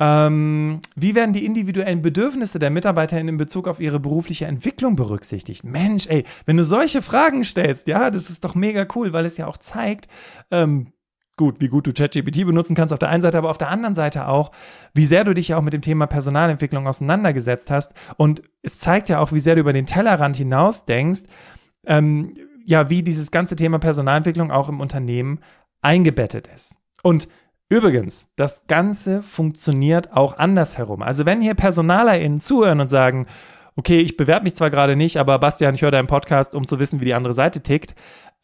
Ähm, 0.00 0.80
wie 0.96 1.14
werden 1.14 1.34
die 1.34 1.44
individuellen 1.44 2.00
Bedürfnisse 2.00 2.58
der 2.58 2.70
MitarbeiterInnen 2.70 3.34
in 3.34 3.36
Bezug 3.36 3.68
auf 3.68 3.78
ihre 3.78 4.00
berufliche 4.00 4.46
Entwicklung 4.46 4.96
berücksichtigt? 4.96 5.64
Mensch, 5.64 6.06
ey, 6.06 6.24
wenn 6.46 6.56
du 6.56 6.64
solche 6.64 7.02
Fragen 7.02 7.44
stellst, 7.44 7.88
ja, 7.88 8.10
das 8.10 8.30
ist 8.30 8.42
doch 8.42 8.54
mega 8.54 8.86
cool, 8.94 9.12
weil 9.12 9.26
es 9.26 9.36
ja 9.36 9.46
auch 9.46 9.58
zeigt, 9.58 10.08
ähm, 10.50 10.94
gut, 11.36 11.60
wie 11.60 11.68
gut 11.68 11.86
du 11.86 11.92
ChatGPT 11.92 12.46
benutzen 12.46 12.74
kannst 12.74 12.94
auf 12.94 12.98
der 12.98 13.10
einen 13.10 13.20
Seite, 13.20 13.36
aber 13.36 13.50
auf 13.50 13.58
der 13.58 13.68
anderen 13.68 13.94
Seite 13.94 14.28
auch, 14.28 14.50
wie 14.94 15.04
sehr 15.04 15.24
du 15.24 15.34
dich 15.34 15.48
ja 15.48 15.58
auch 15.58 15.62
mit 15.62 15.74
dem 15.74 15.82
Thema 15.82 16.06
Personalentwicklung 16.06 16.86
auseinandergesetzt 16.86 17.70
hast. 17.70 17.92
Und 18.16 18.42
es 18.62 18.78
zeigt 18.78 19.10
ja 19.10 19.18
auch, 19.18 19.30
wie 19.32 19.40
sehr 19.40 19.56
du 19.56 19.60
über 19.60 19.74
den 19.74 19.86
Tellerrand 19.86 20.38
hinaus 20.38 20.86
denkst. 20.86 21.24
Ähm, 21.84 22.30
ja, 22.66 22.90
wie 22.90 23.02
dieses 23.02 23.30
ganze 23.30 23.56
Thema 23.56 23.78
Personalentwicklung 23.78 24.50
auch 24.50 24.68
im 24.68 24.80
Unternehmen 24.80 25.40
eingebettet 25.80 26.48
ist. 26.48 26.76
Und 27.02 27.28
Übrigens, 27.72 28.28
das 28.36 28.66
Ganze 28.66 29.22
funktioniert 29.22 30.12
auch 30.12 30.36
andersherum. 30.36 31.00
Also 31.00 31.24
wenn 31.24 31.40
hier 31.40 31.54
PersonalerInnen 31.54 32.38
zuhören 32.38 32.80
und 32.82 32.88
sagen, 32.88 33.26
okay, 33.76 33.98
ich 34.00 34.18
bewerbe 34.18 34.44
mich 34.44 34.54
zwar 34.54 34.68
gerade 34.68 34.94
nicht, 34.94 35.16
aber 35.16 35.38
Bastian, 35.38 35.74
ich 35.74 35.80
höre 35.80 35.90
deinen 35.90 36.06
Podcast, 36.06 36.54
um 36.54 36.66
zu 36.66 36.78
wissen, 36.78 37.00
wie 37.00 37.06
die 37.06 37.14
andere 37.14 37.32
Seite 37.32 37.62
tickt. 37.62 37.94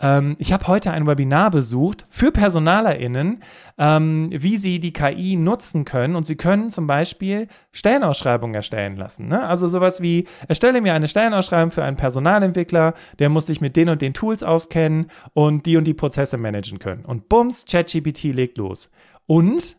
Ähm, 0.01 0.37
ich 0.39 0.53
habe 0.53 0.67
heute 0.67 0.93
ein 0.93 1.07
Webinar 1.07 1.51
besucht 1.51 2.07
für 2.09 2.31
PersonalerInnen, 2.31 3.43
ähm, 3.79 4.31
wie 4.33 4.57
sie 4.57 4.79
die 4.79 4.93
KI 4.93 5.37
nutzen 5.37 5.85
können. 5.85 6.17
Und 6.17 6.25
sie 6.25 6.37
können 6.37 6.71
zum 6.71 6.87
Beispiel 6.87 7.49
Stellenausschreibungen 7.73 8.55
erstellen 8.55 8.97
lassen. 8.97 9.29
Ne? 9.29 9.45
Also 9.47 9.67
sowas 9.67 10.01
wie, 10.01 10.27
erstelle 10.47 10.81
mir 10.81 10.95
eine 10.95 11.09
Stellenausschreibung 11.09 11.71
für 11.71 11.85
einen 11.85 11.97
Personalentwickler, 11.97 12.95
der 13.19 13.29
muss 13.29 13.47
sich 13.47 13.61
mit 13.61 13.77
den 13.77 13.89
und 13.89 14.03
den 14.03 14.15
Tools 14.15 14.43
auskennen 14.43 15.11
und 15.35 15.67
die 15.67 15.77
und 15.77 15.85
die 15.85 15.95
Prozesse 15.95 16.37
managen 16.37 16.79
können. 16.79 17.05
Und 17.05 17.29
bums, 17.29 17.65
ChatGPT 17.65 18.25
legt 18.35 18.59
los. 18.59 18.91
Und 19.27 19.77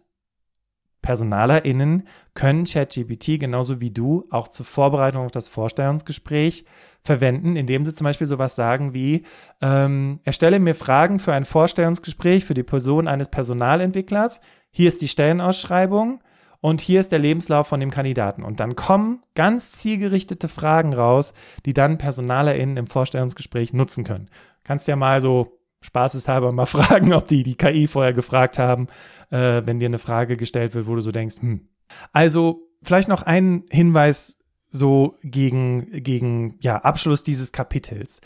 PersonalerInnen 1.10 2.08
können 2.36 2.66
ChatGPT 2.66 3.40
genauso 3.40 3.82
wie 3.82 3.90
du 3.90 4.28
auch 4.30 4.48
zur 4.48 4.64
Vorbereitung 4.64 5.26
auf 5.26 5.32
das 5.32 5.48
Vorstellungsgespräch 5.48 6.66
verwenden, 7.02 7.56
indem 7.56 7.84
sie 7.84 7.96
zum 7.96 8.06
Beispiel 8.06 8.28
sowas 8.28 8.54
sagen 8.54 8.94
wie, 8.94 9.26
ähm, 9.60 10.20
erstelle 10.24 10.60
mir 10.60 10.76
Fragen 10.76 11.18
für 11.18 11.34
ein 11.34 11.46
Vorstellungsgespräch 11.46 12.46
für 12.46 12.54
die 12.54 12.62
Person 12.62 13.08
eines 13.08 13.30
Personalentwicklers, 13.30 14.40
hier 14.70 14.88
ist 14.88 15.02
die 15.02 15.08
Stellenausschreibung 15.08 16.22
und 16.62 16.80
hier 16.80 17.00
ist 17.00 17.12
der 17.12 17.18
Lebenslauf 17.18 17.66
von 17.66 17.80
dem 17.80 17.90
Kandidaten. 17.90 18.44
Und 18.44 18.60
dann 18.60 18.76
kommen 18.76 19.24
ganz 19.34 19.72
zielgerichtete 19.72 20.48
Fragen 20.48 20.94
raus, 20.94 21.34
die 21.66 21.74
dann 21.74 21.98
PersonalerInnen 21.98 22.78
im 22.78 22.86
Vorstellungsgespräch 22.86 23.74
nutzen 23.74 24.04
können. 24.04 24.30
Kannst 24.64 24.88
ja 24.88 24.96
mal 24.96 25.22
so 25.22 25.59
spaßeshalber 25.82 26.52
mal 26.52 26.66
fragen, 26.68 27.14
ob 27.14 27.28
die 27.28 27.44
die 27.44 27.56
KI 27.56 27.88
vorher 27.88 28.14
gefragt 28.14 28.60
haben, 28.60 28.88
äh, 29.30 29.62
wenn 29.66 29.80
dir 29.80 29.88
eine 29.88 30.00
Frage 30.00 30.38
gestellt 30.38 30.74
wird, 30.74 30.88
wo 30.88 30.96
du 30.96 31.02
so 31.02 31.12
denkst, 31.12 31.38
hm. 31.42 31.68
Also 32.14 32.68
vielleicht 32.84 33.08
noch 33.08 33.24
ein 33.24 33.64
Hinweis 33.70 34.38
so 34.70 35.18
gegen, 35.24 36.04
gegen 36.04 36.58
ja, 36.62 36.78
Abschluss 36.78 37.24
dieses 37.24 37.52
Kapitels. 37.52 38.22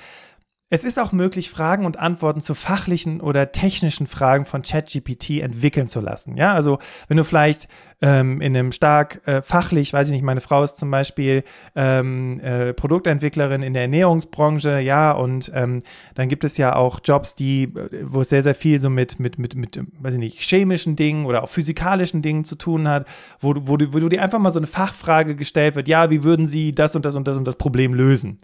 Es 0.69 0.84
ist 0.84 0.97
auch 0.97 1.12
möglich, 1.12 1.52
Fragen 1.52 1.86
und 1.86 1.99
Antworten 1.99 2.41
zu 2.41 2.56
fachlichen 2.56 3.21
oder 3.21 3.52
technischen 3.52 4.08
Fragen 4.08 4.43
von 4.43 4.63
ChatGPT 4.63 5.41
entwickeln 5.41 5.88
zu 5.88 6.02
lassen. 6.02 6.36
Ja, 6.36 6.54
also 6.56 6.80
wenn 7.08 7.17
du 7.17 7.23
vielleicht 7.23 7.67
ähm, 8.02 8.41
in 8.41 8.58
einem 8.58 8.71
stark 8.71 9.21
äh, 9.28 9.43
fachlich, 9.43 9.93
weiß 9.93 10.08
ich 10.08 10.13
nicht, 10.13 10.23
meine 10.23 10.41
Frau 10.41 10.63
ist 10.63 10.78
zum 10.78 10.89
Beispiel 10.89 11.43
ähm, 11.76 12.39
äh, 12.39 12.73
Produktentwicklerin 12.73 13.62
in 13.62 13.73
der 13.73 13.84
Ernährungsbranche, 13.84 14.80
ja, 14.80 15.12
und 15.12 15.52
ähm, 15.54 15.84
dann 16.15 16.28
gibt 16.28 16.43
es 16.43 16.58
ja 16.58 16.76
auch 16.76 17.02
Jobs, 17.04 17.36
die, 17.36 17.71
wo 18.04 18.21
es 18.21 18.30
sehr, 18.30 18.41
sehr 18.41 18.56
viel 18.56 18.80
so 18.80 18.89
mit, 18.89 19.19
mit, 19.19 19.38
mit, 19.38 19.56
mit, 19.56 19.80
weiß 19.99 20.15
ich 20.15 20.19
nicht, 20.19 20.41
chemischen 20.41 20.95
Dingen 20.95 21.26
oder 21.26 21.43
auch 21.43 21.49
physikalischen 21.49 22.23
Dingen 22.23 22.45
zu 22.45 22.56
tun 22.56 22.88
hat, 22.88 23.08
wo, 23.39 23.54
wo, 23.56 23.78
du, 23.78 23.93
wo 23.93 23.99
du 23.99 24.10
dir 24.10 24.23
einfach 24.23 24.39
mal 24.39 24.52
so 24.52 24.60
eine 24.60 24.67
Fachfrage 24.67 25.36
gestellt 25.36 25.76
wird, 25.76 25.88
ja, 25.88 26.10
wie 26.10 26.23
würden 26.23 26.47
sie 26.47 26.73
das 26.73 26.95
und 26.95 27.06
das 27.06 27.15
und 27.15 27.28
das 27.28 27.38
und 27.38 27.45
das 27.45 27.58
Problem 27.58 27.93
lösen? 27.93 28.39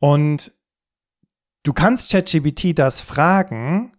Und 0.00 0.52
Du 1.64 1.72
kannst 1.72 2.10
ChatGPT 2.10 2.78
das 2.78 3.00
fragen, 3.00 3.92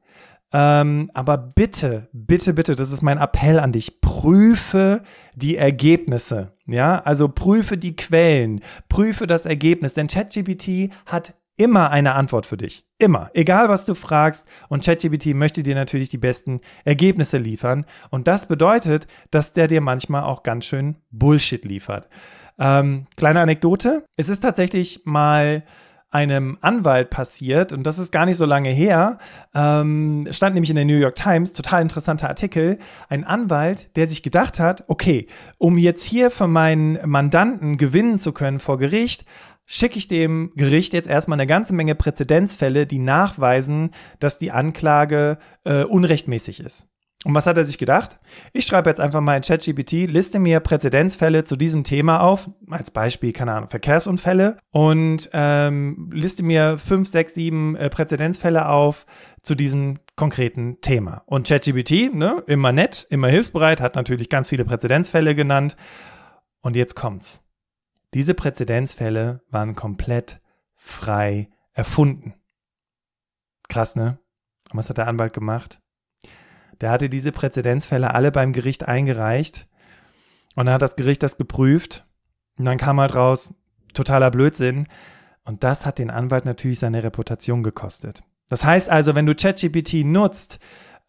ähm, 0.53 1.09
aber 1.15 1.35
bitte, 1.35 2.07
bitte, 2.13 2.53
bitte, 2.53 2.75
das 2.75 2.91
ist 2.91 3.01
mein 3.01 3.17
Appell 3.17 3.59
an 3.59 3.71
dich, 3.71 4.01
prüfe 4.01 5.01
die 5.33 5.57
Ergebnisse. 5.57 6.53
Ja, 6.67 6.99
also 6.99 7.27
prüfe 7.27 7.75
die 7.77 7.95
Quellen, 7.95 8.61
prüfe 8.87 9.25
das 9.25 9.47
Ergebnis, 9.47 9.95
denn 9.95 10.07
ChatGPT 10.07 10.93
hat 11.07 11.33
immer 11.57 11.89
eine 11.89 12.13
Antwort 12.13 12.45
für 12.45 12.57
dich. 12.57 12.85
Immer. 12.99 13.31
Egal, 13.33 13.67
was 13.67 13.85
du 13.85 13.95
fragst. 13.95 14.45
Und 14.69 14.83
ChatGPT 14.83 15.33
möchte 15.33 15.63
dir 15.63 15.73
natürlich 15.73 16.09
die 16.09 16.17
besten 16.17 16.61
Ergebnisse 16.83 17.37
liefern. 17.37 17.85
Und 18.11 18.27
das 18.27 18.45
bedeutet, 18.45 19.07
dass 19.31 19.53
der 19.53 19.67
dir 19.67 19.81
manchmal 19.81 20.23
auch 20.23 20.43
ganz 20.43 20.65
schön 20.65 20.97
Bullshit 21.11 21.65
liefert. 21.65 22.09
Ähm, 22.59 23.07
kleine 23.17 23.39
Anekdote. 23.39 24.05
Es 24.17 24.29
ist 24.29 24.41
tatsächlich 24.41 25.01
mal 25.05 25.63
einem 26.15 26.57
Anwalt 26.61 27.09
passiert 27.09 27.73
und 27.73 27.83
das 27.83 27.99
ist 27.99 28.09
gar 28.09 28.25
nicht 28.25 28.37
so 28.37 28.45
lange 28.45 28.69
her. 28.69 29.17
Ähm, 29.53 30.25
stand 30.31 30.53
nämlich 30.53 30.69
in 30.69 30.77
der 30.77 30.85
New 30.85 30.97
York 30.97 31.17
Times, 31.17 31.51
total 31.51 31.81
interessanter 31.81 32.29
Artikel. 32.29 32.79
Ein 33.09 33.25
Anwalt, 33.25 33.93
der 33.97 34.07
sich 34.07 34.23
gedacht 34.23 34.57
hat, 34.57 34.85
okay, 34.87 35.27
um 35.57 35.77
jetzt 35.77 36.05
hier 36.05 36.31
für 36.31 36.47
meinen 36.47 36.97
Mandanten 37.05 37.75
gewinnen 37.75 38.17
zu 38.17 38.31
können 38.31 38.59
vor 38.59 38.77
Gericht, 38.77 39.25
schicke 39.65 39.97
ich 39.97 40.07
dem 40.07 40.53
Gericht 40.55 40.93
jetzt 40.93 41.09
erstmal 41.09 41.37
eine 41.37 41.47
ganze 41.47 41.75
Menge 41.75 41.95
Präzedenzfälle, 41.95 42.87
die 42.87 42.99
nachweisen, 42.99 43.91
dass 44.19 44.39
die 44.39 44.51
Anklage 44.51 45.37
äh, 45.65 45.83
unrechtmäßig 45.83 46.61
ist. 46.61 46.87
Und 47.25 47.33
was 47.33 47.47
hat 47.47 47.57
er 47.57 47.63
sich 47.63 47.79
gedacht? 47.79 48.19
Ich 48.53 48.67
schreibe 48.67 48.87
jetzt 48.87 48.99
einfach 48.99 49.19
mal 49.19 49.35
in 49.35 49.41
ChatGPT, 49.41 50.07
liste 50.11 50.39
mir 50.39 50.59
Präzedenzfälle 50.59 51.43
zu 51.43 51.55
diesem 51.55 51.83
Thema 51.83 52.21
auf, 52.21 52.51
als 52.69 52.91
Beispiel, 52.91 53.33
keine 53.33 53.53
Ahnung, 53.53 53.67
Verkehrsunfälle 53.67 54.59
und 54.69 55.31
ähm, 55.33 56.11
liste 56.13 56.43
mir 56.43 56.77
fünf, 56.77 57.07
sechs, 57.07 57.33
sieben 57.33 57.75
äh, 57.77 57.89
Präzedenzfälle 57.89 58.69
auf 58.69 59.07
zu 59.41 59.55
diesem 59.55 59.97
konkreten 60.15 60.81
Thema. 60.81 61.23
Und 61.25 61.47
ChatGPT, 61.47 62.13
ne, 62.13 62.43
immer 62.45 62.71
nett, 62.71 63.07
immer 63.09 63.29
hilfsbereit, 63.29 63.81
hat 63.81 63.95
natürlich 63.95 64.29
ganz 64.29 64.49
viele 64.49 64.63
Präzedenzfälle 64.63 65.33
genannt. 65.33 65.75
Und 66.61 66.75
jetzt 66.75 66.93
kommt's. 66.93 67.43
Diese 68.13 68.35
Präzedenzfälle 68.35 69.41
waren 69.49 69.73
komplett 69.73 70.41
frei 70.75 71.49
erfunden. 71.73 72.35
Krass, 73.67 73.95
ne? 73.95 74.19
Und 74.71 74.77
was 74.77 74.89
hat 74.89 74.99
der 74.99 75.07
Anwalt 75.07 75.33
gemacht? 75.33 75.81
Der 76.81 76.91
hatte 76.91 77.09
diese 77.09 77.31
Präzedenzfälle 77.31 78.13
alle 78.13 78.31
beim 78.31 78.53
Gericht 78.53 78.87
eingereicht 78.87 79.67
und 80.55 80.65
dann 80.65 80.75
hat 80.75 80.81
das 80.81 80.95
Gericht 80.95 81.23
das 81.23 81.37
geprüft 81.37 82.05
und 82.57 82.65
dann 82.65 82.77
kam 82.77 82.99
halt 82.99 83.15
raus, 83.15 83.53
totaler 83.93 84.31
Blödsinn. 84.31 84.87
Und 85.43 85.63
das 85.63 85.85
hat 85.85 85.99
den 85.99 86.09
Anwalt 86.09 86.45
natürlich 86.45 86.79
seine 86.79 87.03
Reputation 87.03 87.63
gekostet. 87.63 88.23
Das 88.49 88.65
heißt 88.65 88.89
also, 88.89 89.15
wenn 89.15 89.25
du 89.25 89.35
ChatGPT 89.35 90.05
nutzt, 90.05 90.59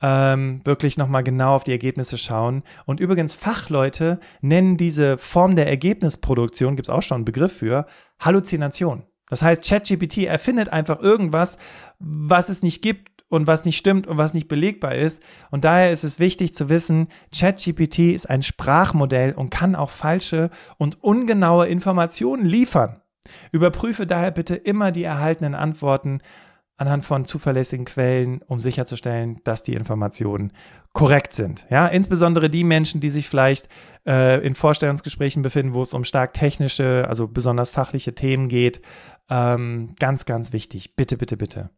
ähm, 0.02 0.61
wirklich 0.64 0.98
nochmal 0.98 1.22
genau 1.22 1.55
auf 1.55 1.64
die 1.64 1.72
Ergebnisse 1.72 2.18
schauen. 2.18 2.62
Und 2.85 3.00
übrigens, 3.00 3.35
Fachleute 3.35 4.20
nennen 4.40 4.76
diese 4.76 5.16
Form 5.16 5.57
der 5.57 5.68
Ergebnisproduktion, 5.68 6.76
gibt 6.76 6.88
es 6.88 6.94
auch 6.94 7.02
schon 7.02 7.16
einen 7.16 7.24
Begriff 7.24 7.57
für, 7.57 7.87
Halluzination. 8.18 9.05
Das 9.29 9.42
heißt, 9.42 9.66
ChatGPT 9.66 10.18
erfindet 10.18 10.68
einfach 10.68 11.00
irgendwas, 11.00 11.57
was 11.98 12.48
es 12.48 12.62
nicht 12.62 12.83
gibt 12.83 13.15
und 13.28 13.46
was 13.46 13.64
nicht 13.64 13.76
stimmt 13.76 14.06
und 14.06 14.18
was 14.18 14.34
nicht 14.34 14.48
belegbar 14.48 14.94
ist. 14.94 15.22
Und 15.50 15.64
daher 15.64 15.90
ist 15.90 16.04
es 16.04 16.20
wichtig 16.20 16.54
zu 16.54 16.68
wissen, 16.68 17.08
ChatGPT 17.34 17.98
ist 18.14 18.30
ein 18.30 18.42
Sprachmodell 18.42 19.32
und 19.32 19.50
kann 19.50 19.74
auch 19.74 19.90
falsche 19.90 20.50
und 20.78 21.02
ungenaue 21.02 21.66
Informationen 21.66 22.44
liefern. 22.44 23.00
Überprüfe 23.50 24.06
daher 24.06 24.30
bitte 24.30 24.54
immer 24.54 24.92
die 24.92 25.02
erhaltenen 25.02 25.54
Antworten 25.54 26.20
anhand 26.76 27.04
von 27.04 27.24
zuverlässigen 27.24 27.86
Quellen, 27.86 28.42
um 28.46 28.58
sicherzustellen, 28.58 29.40
dass 29.44 29.62
die 29.62 29.72
Informationen 29.72 30.52
korrekt 30.92 31.32
sind. 31.32 31.66
Ja, 31.70 31.86
insbesondere 31.86 32.50
die 32.50 32.64
Menschen, 32.64 33.00
die 33.00 33.08
sich 33.08 33.28
vielleicht 33.28 33.68
äh, 34.06 34.44
in 34.46 34.54
Vorstellungsgesprächen 34.54 35.42
befinden, 35.42 35.74
wo 35.74 35.82
es 35.82 35.94
um 35.94 36.04
stark 36.04 36.34
technische, 36.34 37.06
also 37.08 37.28
besonders 37.28 37.70
fachliche 37.70 38.14
Themen 38.14 38.48
geht. 38.48 38.82
Ähm, 39.30 39.94
ganz, 39.98 40.26
ganz 40.26 40.52
wichtig. 40.52 40.96
Bitte, 40.96 41.16
bitte, 41.16 41.36
bitte. 41.36 41.70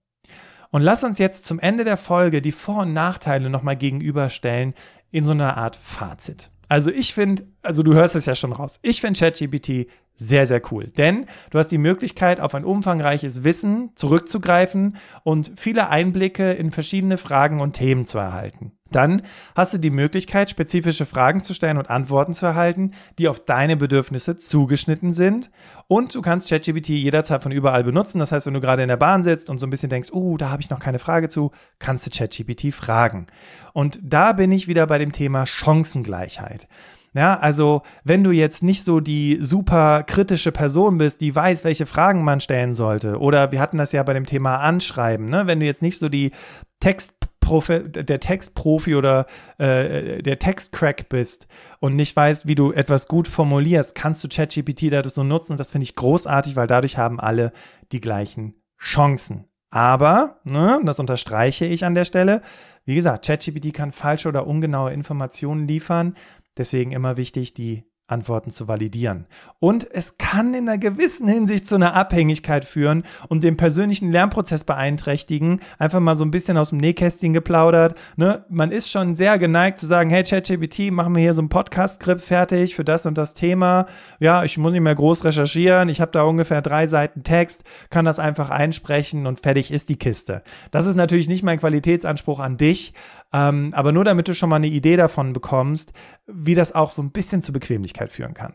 Und 0.71 0.83
lass 0.83 1.05
uns 1.05 1.19
jetzt 1.19 1.47
zum 1.47 1.59
Ende 1.59 1.85
der 1.85 1.97
Folge 1.97 2.43
die 2.43 2.53
Vor- 2.53 2.83
und 2.83 2.93
Nachteile 2.93 3.49
nochmal 3.51 3.77
gegenüberstellen 3.77 4.75
in 5.11 5.25
so 5.25 5.33
einer 5.33 5.57
Art 5.57 5.77
Fazit. 5.77 6.51
Also 6.69 6.91
ich 6.91 7.15
finde, 7.15 7.47
also 7.63 7.83
du 7.83 7.95
hörst 7.95 8.15
es 8.15 8.27
ja 8.27 8.35
schon 8.35 8.53
raus, 8.53 8.79
ich 8.83 9.01
finde 9.01 9.19
ChatGPT 9.19 9.89
sehr, 10.19 10.47
sehr 10.47 10.61
cool. 10.71 10.89
Denn 10.89 11.27
du 11.51 11.59
hast 11.59 11.69
die 11.69 11.79
Möglichkeit, 11.79 12.41
auf 12.41 12.55
ein 12.55 12.65
umfangreiches 12.65 13.45
Wissen 13.45 13.91
zurückzugreifen 13.95 14.97
und 15.23 15.53
viele 15.57 15.89
Einblicke 15.89 16.53
in 16.53 16.71
verschiedene 16.71 17.17
Fragen 17.17 17.61
und 17.61 17.75
Themen 17.75 18.05
zu 18.05 18.19
erhalten. 18.19 18.73
Dann 18.91 19.23
hast 19.55 19.75
du 19.75 19.79
die 19.79 19.91
Möglichkeit, 19.91 20.51
spezifische 20.51 21.05
Fragen 21.05 21.41
zu 21.41 21.53
stellen 21.55 21.77
und 21.77 21.91
Antworten 21.91 22.33
zu 22.33 22.47
erhalten, 22.47 22.93
die 23.19 23.29
auf 23.29 23.45
deine 23.45 23.77
Bedürfnisse 23.77 24.37
zugeschnitten 24.37 25.13
sind. 25.13 25.51
Und 25.89 26.15
du 26.15 26.23
kannst 26.23 26.49
ChatGPT 26.49 26.89
jederzeit 26.89 27.43
von 27.43 27.53
überall 27.53 27.85
benutzen. 27.85 28.19
Das 28.19 28.33
heißt, 28.33 28.47
wenn 28.47 28.55
du 28.55 28.61
gerade 28.61 28.83
in 28.83 28.89
der 28.89 28.97
Bahn 28.97 29.23
sitzt 29.23 29.51
und 29.51 29.59
so 29.59 29.67
ein 29.67 29.71
bisschen 29.71 29.91
denkst, 29.91 30.11
oh, 30.13 30.37
da 30.37 30.51
habe 30.51 30.63
ich 30.63 30.71
noch 30.71 30.81
keine 30.81 30.99
Frage 30.99 31.29
zu, 31.29 31.53
kannst 31.79 32.07
du 32.07 32.11
ChatGPT 32.11 32.73
fragen. 32.75 33.27
Und 33.73 34.01
da 34.03 34.33
bin 34.33 34.51
ich 34.53 34.69
wieder 34.69 34.87
bei 34.87 34.99
dem 34.99 35.13
Thema 35.13 35.47
Chancengleichheit. 35.47 36.67
Ja, 37.15 37.39
also 37.39 37.83
wenn 38.05 38.23
du 38.23 38.31
jetzt 38.31 38.63
nicht 38.63 38.85
so 38.85 39.01
die 39.01 39.39
super 39.41 40.03
kritische 40.03 40.53
Person 40.53 40.99
bist, 40.99 41.21
die 41.21 41.35
weiß, 41.35 41.65
welche 41.65 41.87
Fragen 41.87 42.23
man 42.23 42.41
stellen 42.41 42.75
sollte, 42.75 43.19
oder 43.19 43.51
wir 43.51 43.61
hatten 43.61 43.79
das 43.79 43.93
ja 43.93 44.03
bei 44.03 44.13
dem 44.15 44.27
Thema 44.27 44.57
Anschreiben, 44.59 45.29
ne? 45.29 45.47
wenn 45.47 45.61
du 45.61 45.67
jetzt 45.67 45.83
nicht 45.83 45.99
so 45.99 46.09
die 46.09 46.33
Text 46.81 47.15
der 47.51 48.21
Textprofi 48.21 48.95
oder 48.95 49.25
äh, 49.57 50.23
der 50.23 50.39
Textcrack 50.39 51.09
bist 51.09 51.47
und 51.81 51.97
nicht 51.97 52.15
weißt, 52.15 52.47
wie 52.47 52.55
du 52.55 52.73
etwas 52.73 53.09
gut 53.09 53.27
formulierst, 53.27 53.95
kannst 53.95 54.23
du 54.23 54.29
ChatGPT 54.29 54.93
dadurch 54.93 55.15
so 55.15 55.25
nutzen. 55.25 55.53
Und 55.53 55.59
das 55.59 55.73
finde 55.73 55.85
ich 55.85 55.95
großartig, 55.95 56.57
weil 56.57 56.67
dadurch 56.67 56.99
haben 56.99 57.19
alle 57.19 57.53
die 57.91 58.03
gleichen 58.03 58.55
Chancen. 58.79 59.47
Aber, 59.71 60.41
ne, 60.45 60.79
das 60.85 61.01
unterstreiche 61.01 61.65
ich 61.65 61.87
an 61.87 61.95
der 61.95 62.05
Stelle, 62.05 62.43
Wie 62.89 62.95
gesagt, 62.95 63.27
ChatGPT 63.27 63.75
kann 63.75 63.93
falsche 63.93 64.31
oder 64.31 64.47
ungenaue 64.47 64.95
Informationen 64.95 65.69
liefern. 65.69 66.15
Deswegen 66.59 66.93
immer 66.93 67.17
wichtig, 67.17 67.55
die 67.55 67.85
Antworten 68.09 68.51
zu 68.51 68.67
validieren. 68.69 69.27
Und 69.61 69.87
es 69.93 70.17
kann 70.17 70.55
in 70.55 70.69
einer 70.69 70.79
gewissen 70.79 71.29
Hinsicht 71.29 71.67
zu 71.67 71.75
einer 71.75 71.95
Abhängigkeit 71.95 72.65
führen 72.65 73.05
und 73.29 73.45
den 73.45 73.59
persönlichen 73.59 74.11
Lernprozess 74.11 74.65
beeinträchtigen. 74.65 75.61
Einfach 75.79 76.01
mal 76.01 76.17
so 76.17 76.25
ein 76.25 76.31
bisschen 76.31 76.57
aus 76.57 76.71
dem 76.71 76.79
Nähkästchen 76.79 77.35
geplaudert. 77.35 77.99
Ne? 78.17 78.47
Man 78.49 78.73
ist 78.73 78.91
schon 78.91 79.15
sehr 79.15 79.39
geneigt 79.39 79.79
zu 79.79 79.87
sagen, 79.87 80.09
hey 80.09 80.25
ChatGPT, 80.25 80.91
machen 80.91 81.15
wir 81.15 81.23
hier 81.23 81.35
so 81.35 81.43
ein 81.43 81.51
Podcast-Skript 81.51 82.23
fertig 82.23 82.75
für 82.75 82.85
das 82.85 83.05
und 83.05 83.19
das 83.19 83.35
Thema. 83.35 83.85
Ja, 84.21 84.43
ich 84.43 84.57
muss 84.57 84.73
nicht 84.73 84.81
mehr 84.81 84.95
groß 84.95 85.25
recherchieren. 85.25 85.91
Ich 85.91 86.01
habe 86.01 86.13
da 86.13 86.23
ungefähr 86.23 86.63
drei 86.63 86.87
Seiten 86.87 87.25
Text, 87.25 87.65
kann 87.91 88.07
das 88.07 88.19
einfach 88.19 88.49
einsprechen 88.49 89.27
und 89.27 89.41
fertig 89.41 89.71
ist 89.71 89.91
die 89.91 89.99
Kiste. 89.99 90.43
Das 90.71 90.87
ist 90.87 90.97
natürlich 90.97 91.29
nicht 91.29 91.45
mein 91.45 91.59
Qualitätsanspruch 91.59 92.41
an 92.41 92.57
dich, 92.57 92.95
ähm, 93.33 93.73
aber 93.75 93.93
nur 93.93 94.05
damit 94.05 94.29
du 94.29 94.35
schon 94.35 94.49
mal 94.49 94.57
eine 94.57 94.69
Idee 94.69 94.97
davon 94.97 95.33
bekommst, 95.33 95.93
wie 96.27 96.55
das 96.55 96.75
auch 96.75 96.93
so 96.93 97.03
ein 97.03 97.11
bisschen 97.11 97.43
zur 97.43 97.53
Bequemlichkeit 97.53 98.11
führen 98.11 98.35
kann. 98.35 98.55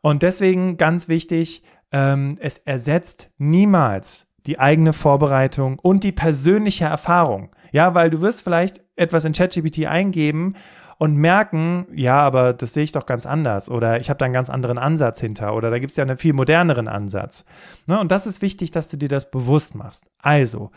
Und 0.00 0.22
deswegen 0.22 0.76
ganz 0.76 1.08
wichtig, 1.08 1.62
ähm, 1.92 2.36
es 2.40 2.58
ersetzt 2.58 3.30
niemals 3.38 4.26
die 4.46 4.58
eigene 4.58 4.92
Vorbereitung 4.92 5.78
und 5.78 6.04
die 6.04 6.12
persönliche 6.12 6.86
Erfahrung. 6.86 7.50
Ja, 7.70 7.94
weil 7.94 8.10
du 8.10 8.22
wirst 8.22 8.42
vielleicht 8.42 8.82
etwas 8.96 9.24
in 9.24 9.34
ChatGPT 9.34 9.86
eingeben 9.86 10.54
und 10.96 11.16
merken, 11.16 11.86
ja, 11.94 12.18
aber 12.20 12.52
das 12.52 12.72
sehe 12.72 12.82
ich 12.82 12.92
doch 12.92 13.06
ganz 13.06 13.24
anders 13.26 13.70
oder 13.70 14.00
ich 14.00 14.10
habe 14.10 14.18
da 14.18 14.24
einen 14.24 14.34
ganz 14.34 14.50
anderen 14.50 14.78
Ansatz 14.78 15.20
hinter 15.20 15.54
oder 15.54 15.70
da 15.70 15.78
gibt 15.78 15.90
es 15.90 15.96
ja 15.96 16.04
einen 16.04 16.16
viel 16.16 16.32
moderneren 16.32 16.88
Ansatz. 16.88 17.44
Ne? 17.86 18.00
Und 18.00 18.10
das 18.10 18.26
ist 18.26 18.42
wichtig, 18.42 18.70
dass 18.70 18.90
du 18.90 18.96
dir 18.96 19.08
das 19.08 19.30
bewusst 19.30 19.74
machst. 19.74 20.04
Also, 20.22 20.70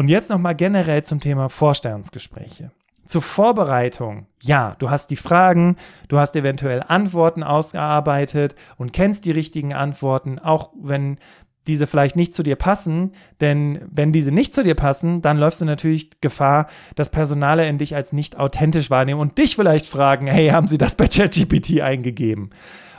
und 0.00 0.08
jetzt 0.08 0.30
nochmal 0.30 0.54
generell 0.54 1.02
zum 1.02 1.20
Thema 1.20 1.50
Vorstellungsgespräche. 1.50 2.70
Zur 3.04 3.20
Vorbereitung, 3.20 4.28
ja, 4.40 4.74
du 4.78 4.88
hast 4.88 5.10
die 5.10 5.16
Fragen, 5.16 5.76
du 6.08 6.16
hast 6.18 6.34
eventuell 6.36 6.82
Antworten 6.88 7.42
ausgearbeitet 7.42 8.54
und 8.78 8.94
kennst 8.94 9.26
die 9.26 9.30
richtigen 9.30 9.74
Antworten, 9.74 10.38
auch 10.38 10.70
wenn 10.80 11.18
diese 11.66 11.86
vielleicht 11.86 12.16
nicht 12.16 12.32
zu 12.32 12.42
dir 12.42 12.56
passen, 12.56 13.12
denn 13.42 13.84
wenn 13.90 14.10
diese 14.10 14.32
nicht 14.32 14.54
zu 14.54 14.62
dir 14.62 14.74
passen, 14.74 15.20
dann 15.20 15.36
läufst 15.36 15.60
du 15.60 15.66
natürlich 15.66 16.22
Gefahr, 16.22 16.68
dass 16.94 17.10
Personale 17.10 17.68
in 17.68 17.76
dich 17.76 17.94
als 17.94 18.14
nicht 18.14 18.38
authentisch 18.38 18.88
wahrnehmen 18.88 19.20
und 19.20 19.36
dich 19.36 19.54
vielleicht 19.54 19.86
fragen, 19.86 20.28
hey, 20.28 20.48
haben 20.48 20.66
sie 20.66 20.78
das 20.78 20.94
bei 20.94 21.08
ChatGPT 21.08 21.82
eingegeben? 21.82 22.48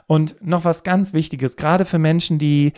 Und 0.05 0.35
noch 0.45 0.65
was 0.65 0.83
ganz 0.83 1.13
Wichtiges, 1.13 1.55
gerade 1.55 1.85
für 1.85 1.97
Menschen, 1.97 2.37
die 2.37 2.73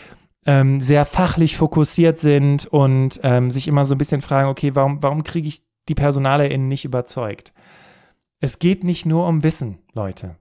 ähm, 0.45 0.82
sehr 0.82 1.06
fachlich 1.06 1.58
fokussiert 1.58 2.17
sind 2.17 2.65
und 2.65 3.19
ähm, 3.23 3.51
sich 3.51 3.67
immer 3.67 3.86
so 3.86 3.95
ein 3.95 3.97
bisschen 3.97 4.21
fragen, 4.21 4.49
okay, 4.49 4.75
warum, 4.75 5.01
warum 5.01 5.23
kriege 5.23 5.47
ich 5.47 5.63
die 5.89 5.95
PersonalerInnen 5.95 6.67
nicht 6.67 6.86
überzeugt? 6.86 7.53
Es 8.39 8.60
geht 8.60 8.84
nicht 8.84 9.06
nur 9.06 9.27
um 9.27 9.43
Wissen, 9.43 9.79
Leute. 9.93 10.36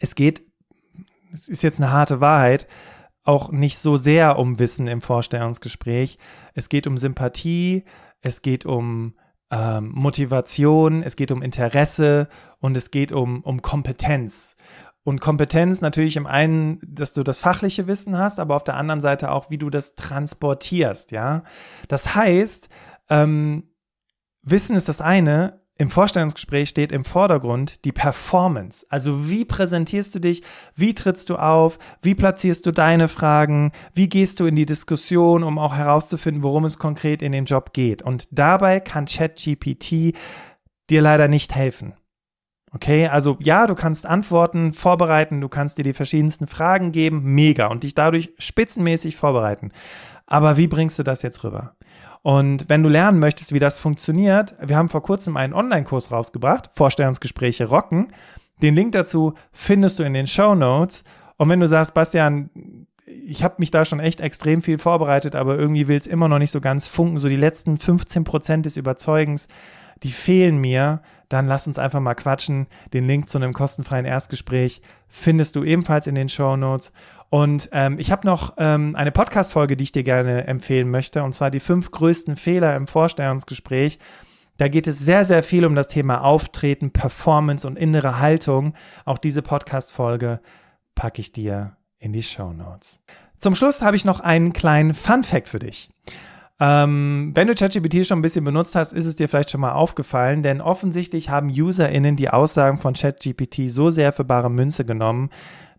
Es 0.00 0.14
geht, 0.14 0.42
es 1.32 1.48
ist 1.48 1.62
jetzt 1.62 1.80
eine 1.80 1.92
harte 1.92 2.20
Wahrheit, 2.20 2.66
auch 3.22 3.50
nicht 3.50 3.78
so 3.78 3.96
sehr 3.96 4.38
um 4.38 4.58
Wissen 4.58 4.86
im 4.86 5.00
Vorstellungsgespräch. 5.00 6.18
Es 6.52 6.68
geht 6.68 6.86
um 6.86 6.98
Sympathie, 6.98 7.84
es 8.20 8.42
geht 8.42 8.66
um 8.66 9.14
ähm, 9.50 9.92
Motivation, 9.94 11.02
es 11.02 11.16
geht 11.16 11.30
um 11.30 11.42
Interesse 11.42 12.28
und 12.58 12.76
es 12.76 12.90
geht 12.90 13.12
um, 13.12 13.42
um 13.42 13.62
Kompetenz. 13.62 14.56
Und 15.04 15.20
Kompetenz 15.20 15.82
natürlich 15.82 16.16
im 16.16 16.26
einen, 16.26 16.80
dass 16.86 17.12
du 17.12 17.22
das 17.22 17.38
fachliche 17.38 17.86
Wissen 17.86 18.16
hast, 18.16 18.40
aber 18.40 18.56
auf 18.56 18.64
der 18.64 18.76
anderen 18.76 19.02
Seite 19.02 19.30
auch, 19.30 19.50
wie 19.50 19.58
du 19.58 19.68
das 19.68 19.94
transportierst, 19.94 21.12
ja. 21.12 21.44
Das 21.88 22.14
heißt, 22.14 22.68
ähm, 23.10 23.64
Wissen 24.42 24.76
ist 24.76 24.88
das 24.88 25.00
eine, 25.00 25.60
im 25.76 25.90
Vorstellungsgespräch 25.90 26.68
steht 26.68 26.92
im 26.92 27.04
Vordergrund 27.04 27.84
die 27.84 27.90
Performance. 27.90 28.86
Also 28.90 29.28
wie 29.28 29.44
präsentierst 29.44 30.14
du 30.14 30.20
dich, 30.20 30.42
wie 30.76 30.94
trittst 30.94 31.30
du 31.30 31.36
auf, 31.36 31.80
wie 32.00 32.14
platzierst 32.14 32.64
du 32.64 32.70
deine 32.70 33.08
Fragen, 33.08 33.72
wie 33.92 34.08
gehst 34.08 34.38
du 34.38 34.46
in 34.46 34.54
die 34.54 34.66
Diskussion, 34.66 35.42
um 35.42 35.58
auch 35.58 35.74
herauszufinden, 35.74 36.44
worum 36.44 36.64
es 36.64 36.78
konkret 36.78 37.22
in 37.22 37.32
dem 37.32 37.44
Job 37.44 37.72
geht. 37.72 38.02
Und 38.02 38.28
dabei 38.30 38.78
kann 38.78 39.06
ChatGPT 39.06 40.14
dir 40.90 41.02
leider 41.02 41.26
nicht 41.26 41.56
helfen. 41.56 41.94
Okay, 42.74 43.06
also 43.06 43.36
ja, 43.40 43.68
du 43.68 43.76
kannst 43.76 44.04
Antworten 44.04 44.72
vorbereiten, 44.72 45.40
du 45.40 45.48
kannst 45.48 45.78
dir 45.78 45.84
die 45.84 45.92
verschiedensten 45.92 46.48
Fragen 46.48 46.90
geben, 46.90 47.22
mega, 47.22 47.68
und 47.68 47.84
dich 47.84 47.94
dadurch 47.94 48.32
spitzenmäßig 48.38 49.16
vorbereiten. 49.16 49.70
Aber 50.26 50.56
wie 50.56 50.66
bringst 50.66 50.98
du 50.98 51.04
das 51.04 51.22
jetzt 51.22 51.44
rüber? 51.44 51.76
Und 52.22 52.68
wenn 52.68 52.82
du 52.82 52.88
lernen 52.88 53.20
möchtest, 53.20 53.52
wie 53.52 53.60
das 53.60 53.78
funktioniert, 53.78 54.56
wir 54.60 54.76
haben 54.76 54.88
vor 54.88 55.02
kurzem 55.02 55.36
einen 55.36 55.52
Online-Kurs 55.52 56.10
rausgebracht, 56.10 56.70
Vorstellungsgespräche 56.72 57.66
rocken. 57.66 58.08
Den 58.60 58.74
Link 58.74 58.92
dazu 58.92 59.34
findest 59.52 59.98
du 59.98 60.02
in 60.02 60.14
den 60.14 60.26
Show 60.26 60.54
Notes. 60.56 61.04
Und 61.36 61.50
wenn 61.50 61.60
du 61.60 61.68
sagst, 61.68 61.94
Bastian, 61.94 62.50
ich 63.06 63.44
habe 63.44 63.56
mich 63.58 63.70
da 63.70 63.84
schon 63.84 64.00
echt 64.00 64.20
extrem 64.20 64.62
viel 64.62 64.78
vorbereitet, 64.78 65.36
aber 65.36 65.56
irgendwie 65.58 65.86
will 65.86 65.98
es 65.98 66.06
immer 66.06 66.26
noch 66.26 66.38
nicht 66.38 66.50
so 66.50 66.60
ganz 66.60 66.88
funken, 66.88 67.18
so 67.18 67.28
die 67.28 67.36
letzten 67.36 67.78
15 67.78 68.24
Prozent 68.24 68.66
des 68.66 68.76
Überzeugens, 68.76 69.46
die 70.02 70.10
fehlen 70.10 70.58
mir, 70.58 71.02
dann 71.28 71.46
lass 71.46 71.66
uns 71.66 71.78
einfach 71.78 72.00
mal 72.00 72.14
quatschen. 72.14 72.66
Den 72.92 73.06
Link 73.06 73.28
zu 73.28 73.38
einem 73.38 73.52
kostenfreien 73.52 74.04
Erstgespräch 74.04 74.82
findest 75.08 75.56
du 75.56 75.64
ebenfalls 75.64 76.06
in 76.06 76.14
den 76.14 76.28
Show 76.28 76.56
Notes. 76.56 76.92
Und 77.30 77.68
ähm, 77.72 77.98
ich 77.98 78.12
habe 78.12 78.26
noch 78.26 78.54
ähm, 78.58 78.94
eine 78.94 79.10
Podcast-Folge, 79.10 79.76
die 79.76 79.84
ich 79.84 79.92
dir 79.92 80.04
gerne 80.04 80.46
empfehlen 80.46 80.90
möchte, 80.90 81.22
und 81.24 81.34
zwar 81.34 81.50
die 81.50 81.60
fünf 81.60 81.90
größten 81.90 82.36
Fehler 82.36 82.76
im 82.76 82.86
Vorstellungsgespräch. 82.86 83.98
Da 84.56 84.68
geht 84.68 84.86
es 84.86 85.00
sehr, 85.00 85.24
sehr 85.24 85.42
viel 85.42 85.64
um 85.64 85.74
das 85.74 85.88
Thema 85.88 86.22
Auftreten, 86.22 86.92
Performance 86.92 87.66
und 87.66 87.76
innere 87.76 88.20
Haltung. 88.20 88.74
Auch 89.04 89.18
diese 89.18 89.42
Podcast-Folge 89.42 90.40
packe 90.94 91.20
ich 91.20 91.32
dir 91.32 91.76
in 91.98 92.12
die 92.12 92.22
Show 92.22 92.52
Notes. 92.52 93.02
Zum 93.38 93.54
Schluss 93.54 93.82
habe 93.82 93.96
ich 93.96 94.04
noch 94.04 94.20
einen 94.20 94.52
kleinen 94.52 94.94
Fun-Fact 94.94 95.48
für 95.48 95.58
dich. 95.58 95.90
Ähm, 96.66 97.32
wenn 97.34 97.46
du 97.46 97.54
ChatGPT 97.54 98.06
schon 98.06 98.20
ein 98.20 98.22
bisschen 98.22 98.42
benutzt 98.44 98.74
hast, 98.74 98.94
ist 98.94 99.04
es 99.04 99.16
dir 99.16 99.28
vielleicht 99.28 99.50
schon 99.50 99.60
mal 99.60 99.72
aufgefallen, 99.72 100.42
denn 100.42 100.62
offensichtlich 100.62 101.28
haben 101.28 101.50
UserInnen 101.50 102.16
die 102.16 102.30
Aussagen 102.30 102.78
von 102.78 102.94
ChatGPT 102.94 103.68
so 103.68 103.90
sehr 103.90 104.12
für 104.12 104.24
bare 104.24 104.50
Münze 104.50 104.86
genommen, 104.86 105.28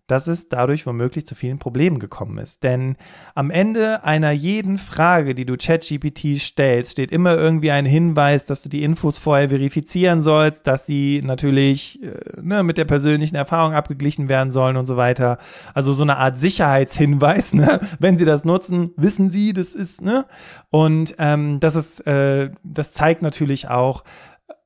dass 0.08 0.28
es 0.28 0.50
dadurch 0.50 0.86
womöglich 0.86 1.26
zu 1.26 1.36
vielen 1.36 1.58
Problemen 1.58 2.00
gekommen 2.00 2.38
ist. 2.38 2.64
Denn 2.64 2.96
am 3.34 3.50
Ende 3.50 4.04
einer 4.04 4.32
jeden 4.32 4.78
Frage, 4.78 5.34
die 5.34 5.46
du 5.46 5.56
ChatGPT 5.58 6.40
stellst, 6.40 6.92
steht 6.92 7.12
immer 7.12 7.36
irgendwie 7.36 7.72
ein 7.72 7.86
Hinweis, 7.86 8.46
dass 8.46 8.62
du 8.62 8.70
die 8.70 8.84
Infos 8.84 9.18
vorher 9.18 9.50
verifizieren 9.50 10.22
sollst, 10.22 10.68
dass 10.68 10.86
sie 10.86 11.22
natürlich 11.24 12.02
äh, 12.04 12.42
ne, 12.42 12.64
mit 12.64 12.78
der 12.78 12.86
persönlichen 12.86 13.36
Erfahrung 13.36 13.74
abgeglichen 13.74 14.30
werden 14.30 14.52
sollen 14.52 14.78
und 14.78 14.86
so 14.86 14.98
weiter. 14.98 15.40
Also 15.74 15.92
so 15.92 16.04
eine 16.04 16.18
Art 16.18 16.38
Sicherheitshinweis. 16.38 17.46
Ne? 17.56 17.80
Wenn 18.00 18.18
sie 18.18 18.26
das 18.26 18.44
nutzen, 18.44 18.92
wissen 18.98 19.30
sie, 19.30 19.54
das 19.54 19.76
ist, 19.76 20.02
ne? 20.02 20.26
Und 20.72 21.16
ähm, 21.20 21.60
das 21.62 21.76
ist, 21.76 22.06
äh, 22.06 22.50
das 22.64 22.92
zeigt 22.92 23.22
natürlich 23.22 23.70
auch, 23.70 24.04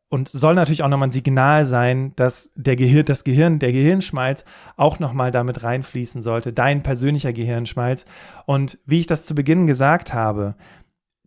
und 0.10 0.28
soll 0.28 0.56
natürlich 0.56 0.82
auch 0.82 0.90
nochmal 0.90 1.10
ein 1.10 1.12
Signal 1.12 1.66
sein, 1.66 2.14
dass 2.16 2.52
der 2.56 2.76
Gehirn, 2.76 3.06
das 3.06 3.24
Gehirn, 3.24 3.60
der 3.60 3.72
Gehirnschmalz 3.72 4.44
auch 4.76 5.00
nochmal 5.00 5.32
damit 5.32 5.64
reinfließen 5.64 6.24
sollte, 6.24 6.52
dein 6.52 6.82
persönlicher 6.82 7.32
Gehirnschmalz. 7.32 8.06
Und 8.46 8.80
wie 8.86 9.00
ich 9.00 9.08
das 9.08 9.28
zu 9.28 9.36
Beginn 9.36 9.68
gesagt 9.68 10.14
habe, 10.14 10.56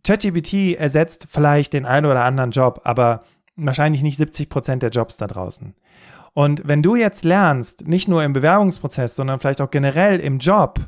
ChatGPT 0.05 0.75
ersetzt 0.77 1.27
vielleicht 1.29 1.71
den 1.71 1.85
einen 1.85 2.05
oder 2.05 2.25
anderen 2.25 2.51
Job, 2.51 2.81
aber 2.83 3.23
wahrscheinlich 3.55 4.03
nicht 4.03 4.17
70 4.17 4.49
Prozent 4.49 4.83
der 4.83 4.89
Jobs 4.89 5.15
da 5.15 5.27
draußen. 5.27 5.73
Und 6.33 6.63
wenn 6.65 6.83
du 6.83 6.95
jetzt 6.95 7.23
lernst, 7.23 7.87
nicht 7.87 8.09
nur 8.09 8.23
im 8.23 8.33
Bewerbungsprozess, 8.33 9.15
sondern 9.15 9.39
vielleicht 9.39 9.61
auch 9.61 9.71
generell 9.71 10.19
im 10.19 10.39
Job, 10.39 10.79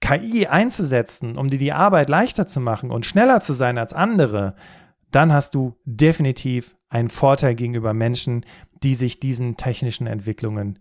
KI 0.00 0.46
einzusetzen, 0.46 1.36
um 1.36 1.50
dir 1.50 1.58
die 1.58 1.72
Arbeit 1.72 2.08
leichter 2.08 2.46
zu 2.46 2.60
machen 2.60 2.90
und 2.90 3.06
schneller 3.06 3.40
zu 3.40 3.52
sein 3.52 3.78
als 3.78 3.92
andere, 3.92 4.54
dann 5.10 5.32
hast 5.32 5.54
du 5.54 5.76
definitiv 5.84 6.77
einen 6.88 7.08
Vorteil 7.08 7.54
gegenüber 7.54 7.94
Menschen, 7.94 8.44
die 8.82 8.94
sich 8.94 9.20
diesen 9.20 9.56
technischen 9.56 10.06
Entwicklungen 10.06 10.78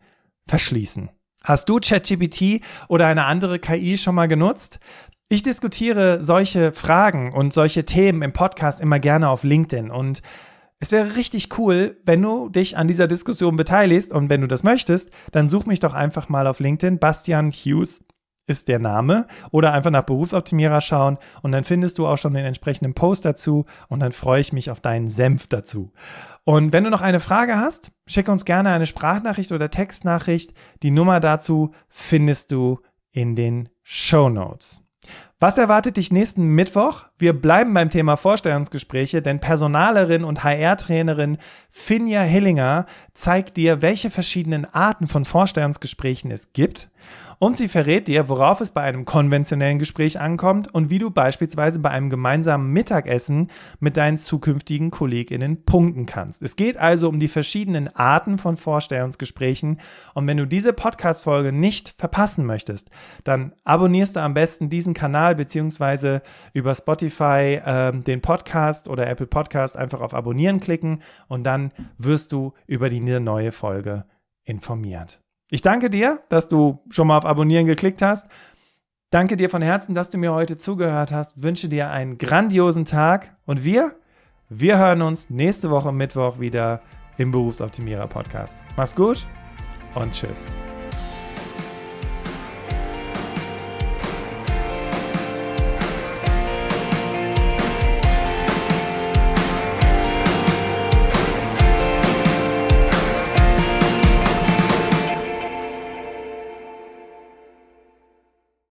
verschließen. 0.47 1.09
Hast 1.43 1.69
du 1.69 1.79
ChatGPT 1.79 2.61
oder 2.87 3.07
eine 3.07 3.25
andere 3.25 3.59
KI 3.59 3.97
schon 3.97 4.15
mal 4.15 4.27
genutzt? 4.27 4.79
Ich 5.29 5.43
diskutiere 5.43 6.21
solche 6.21 6.71
Fragen 6.71 7.33
und 7.33 7.53
solche 7.53 7.85
Themen 7.85 8.21
im 8.21 8.33
Podcast 8.33 8.79
immer 8.79 8.99
gerne 8.99 9.29
auf 9.29 9.43
LinkedIn 9.43 9.91
und 9.91 10.21
es 10.79 10.91
wäre 10.91 11.15
richtig 11.15 11.57
cool, 11.57 11.97
wenn 12.05 12.21
du 12.21 12.49
dich 12.49 12.77
an 12.77 12.87
dieser 12.87 13.07
Diskussion 13.07 13.55
beteiligst 13.55 14.11
und 14.11 14.29
wenn 14.29 14.41
du 14.41 14.47
das 14.47 14.63
möchtest, 14.63 15.09
dann 15.31 15.49
such 15.49 15.65
mich 15.65 15.79
doch 15.79 15.93
einfach 15.93 16.29
mal 16.29 16.45
auf 16.45 16.59
LinkedIn, 16.59 16.99
Bastian 16.99 17.51
Hughes 17.51 18.05
ist 18.47 18.69
der 18.69 18.79
Name 18.79 19.27
oder 19.51 19.73
einfach 19.73 19.91
nach 19.91 20.05
Berufsoptimierer 20.05 20.81
schauen 20.81 21.17
und 21.43 21.51
dann 21.51 21.65
findest 21.65 21.97
du 21.99 22.07
auch 22.07 22.17
schon 22.17 22.33
den 22.33 22.45
entsprechenden 22.45 22.93
Post 22.93 23.25
dazu 23.25 23.65
und 23.89 23.99
dann 23.99 24.13
freue 24.13 24.41
ich 24.41 24.53
mich 24.53 24.71
auf 24.71 24.81
deinen 24.81 25.09
Senf 25.09 25.47
dazu. 25.47 25.91
Und 26.45 26.71
wenn 26.71 26.85
du 26.85 26.89
noch 26.89 27.01
eine 27.01 27.19
Frage 27.19 27.57
hast, 27.57 27.91
schick 28.07 28.29
uns 28.29 28.45
gerne 28.45 28.71
eine 28.71 28.85
Sprachnachricht 28.85 29.51
oder 29.51 29.69
Textnachricht. 29.69 30.53
Die 30.81 30.91
Nummer 30.91 31.19
dazu 31.19 31.71
findest 31.89 32.53
du 32.53 32.79
in 33.11 33.35
den 33.35 33.67
Show 33.83 34.29
Notes. 34.29 34.81
Was 35.39 35.57
erwartet 35.59 35.97
dich 35.97 36.11
nächsten 36.11 36.47
Mittwoch? 36.47 37.05
Wir 37.19 37.39
bleiben 37.39 37.73
beim 37.73 37.91
Thema 37.91 38.15
Vorstellungsgespräche, 38.15 39.21
denn 39.21 39.39
Personalerin 39.39 40.23
und 40.23 40.43
HR-Trainerin 40.43 41.37
Finja 41.69 42.21
Hillinger 42.21 42.87
zeigt 43.13 43.57
dir, 43.57 43.83
welche 43.83 44.09
verschiedenen 44.09 44.65
Arten 44.65 45.05
von 45.05 45.25
Vorstellungsgesprächen 45.25 46.31
es 46.31 46.53
gibt 46.53 46.89
und 47.39 47.57
sie 47.57 47.67
verrät 47.67 48.07
dir, 48.07 48.29
worauf 48.29 48.61
es 48.61 48.71
bei 48.71 48.81
einem 48.81 49.05
konventionellen 49.05 49.79
Gespräch 49.79 50.19
ankommt 50.19 50.73
und 50.73 50.89
wie 50.89 50.99
du 50.99 51.11
beispielsweise 51.11 51.79
bei 51.79 51.89
einem 51.89 52.09
gemeinsamen 52.09 52.71
Mittagessen 52.71 53.49
mit 53.79 53.97
deinen 53.97 54.17
zukünftigen 54.17 54.91
KollegInnen 54.91 55.63
punkten 55.65 56.05
kannst. 56.05 56.41
Es 56.41 56.55
geht 56.55 56.77
also 56.77 57.09
um 57.09 57.19
die 57.19 57.27
verschiedenen 57.27 57.95
Arten 57.95 58.37
von 58.37 58.57
Vorstellungsgesprächen. 58.57 59.79
Und 60.13 60.27
wenn 60.27 60.37
du 60.37 60.45
diese 60.45 60.73
Podcast-Folge 60.73 61.51
nicht 61.51 61.93
verpassen 61.97 62.45
möchtest, 62.45 62.89
dann 63.23 63.53
abonnierst 63.63 64.15
du 64.15 64.21
am 64.21 64.33
besten 64.33 64.69
diesen 64.69 64.93
Kanal 64.93 65.35
beziehungsweise 65.35 66.21
über 66.53 66.73
Spotify 66.75 67.61
äh, 67.63 67.91
den 67.99 68.21
Podcast 68.21 68.87
oder 68.87 69.07
Apple 69.07 69.27
Podcast 69.27 69.77
einfach 69.77 70.01
auf 70.01 70.13
Abonnieren 70.13 70.59
klicken 70.59 71.01
und 71.27 71.43
dann 71.43 71.71
wirst 71.97 72.31
du 72.31 72.53
über 72.65 72.89
die 72.89 73.01
neue 73.01 73.51
Folge 73.51 74.05
informiert. 74.43 75.21
Ich 75.49 75.61
danke 75.61 75.89
dir, 75.89 76.21
dass 76.29 76.47
du 76.47 76.79
schon 76.89 77.07
mal 77.07 77.17
auf 77.17 77.25
Abonnieren 77.25 77.65
geklickt 77.65 78.01
hast. 78.01 78.27
Danke 79.09 79.37
dir 79.37 79.49
von 79.49 79.61
Herzen, 79.61 79.93
dass 79.95 80.09
du 80.09 80.17
mir 80.17 80.33
heute 80.33 80.57
zugehört 80.57 81.13
hast. 81.13 81.41
Wünsche 81.41 81.69
dir 81.69 81.89
einen 81.89 82.17
grandiosen 82.17 82.83
Tag 82.83 83.35
und 83.45 83.63
wir, 83.63 83.95
wir 84.49 84.77
hören 84.77 85.01
uns 85.01 85.29
nächste 85.29 85.69
Woche 85.69 85.93
Mittwoch 85.93 86.39
wieder 86.39 86.81
im 87.17 87.31
Berufsoptimierer 87.31 88.07
Podcast. 88.07 88.57
Mach's 88.75 88.95
gut 88.95 89.25
und 89.95 90.11
tschüss. 90.11 90.47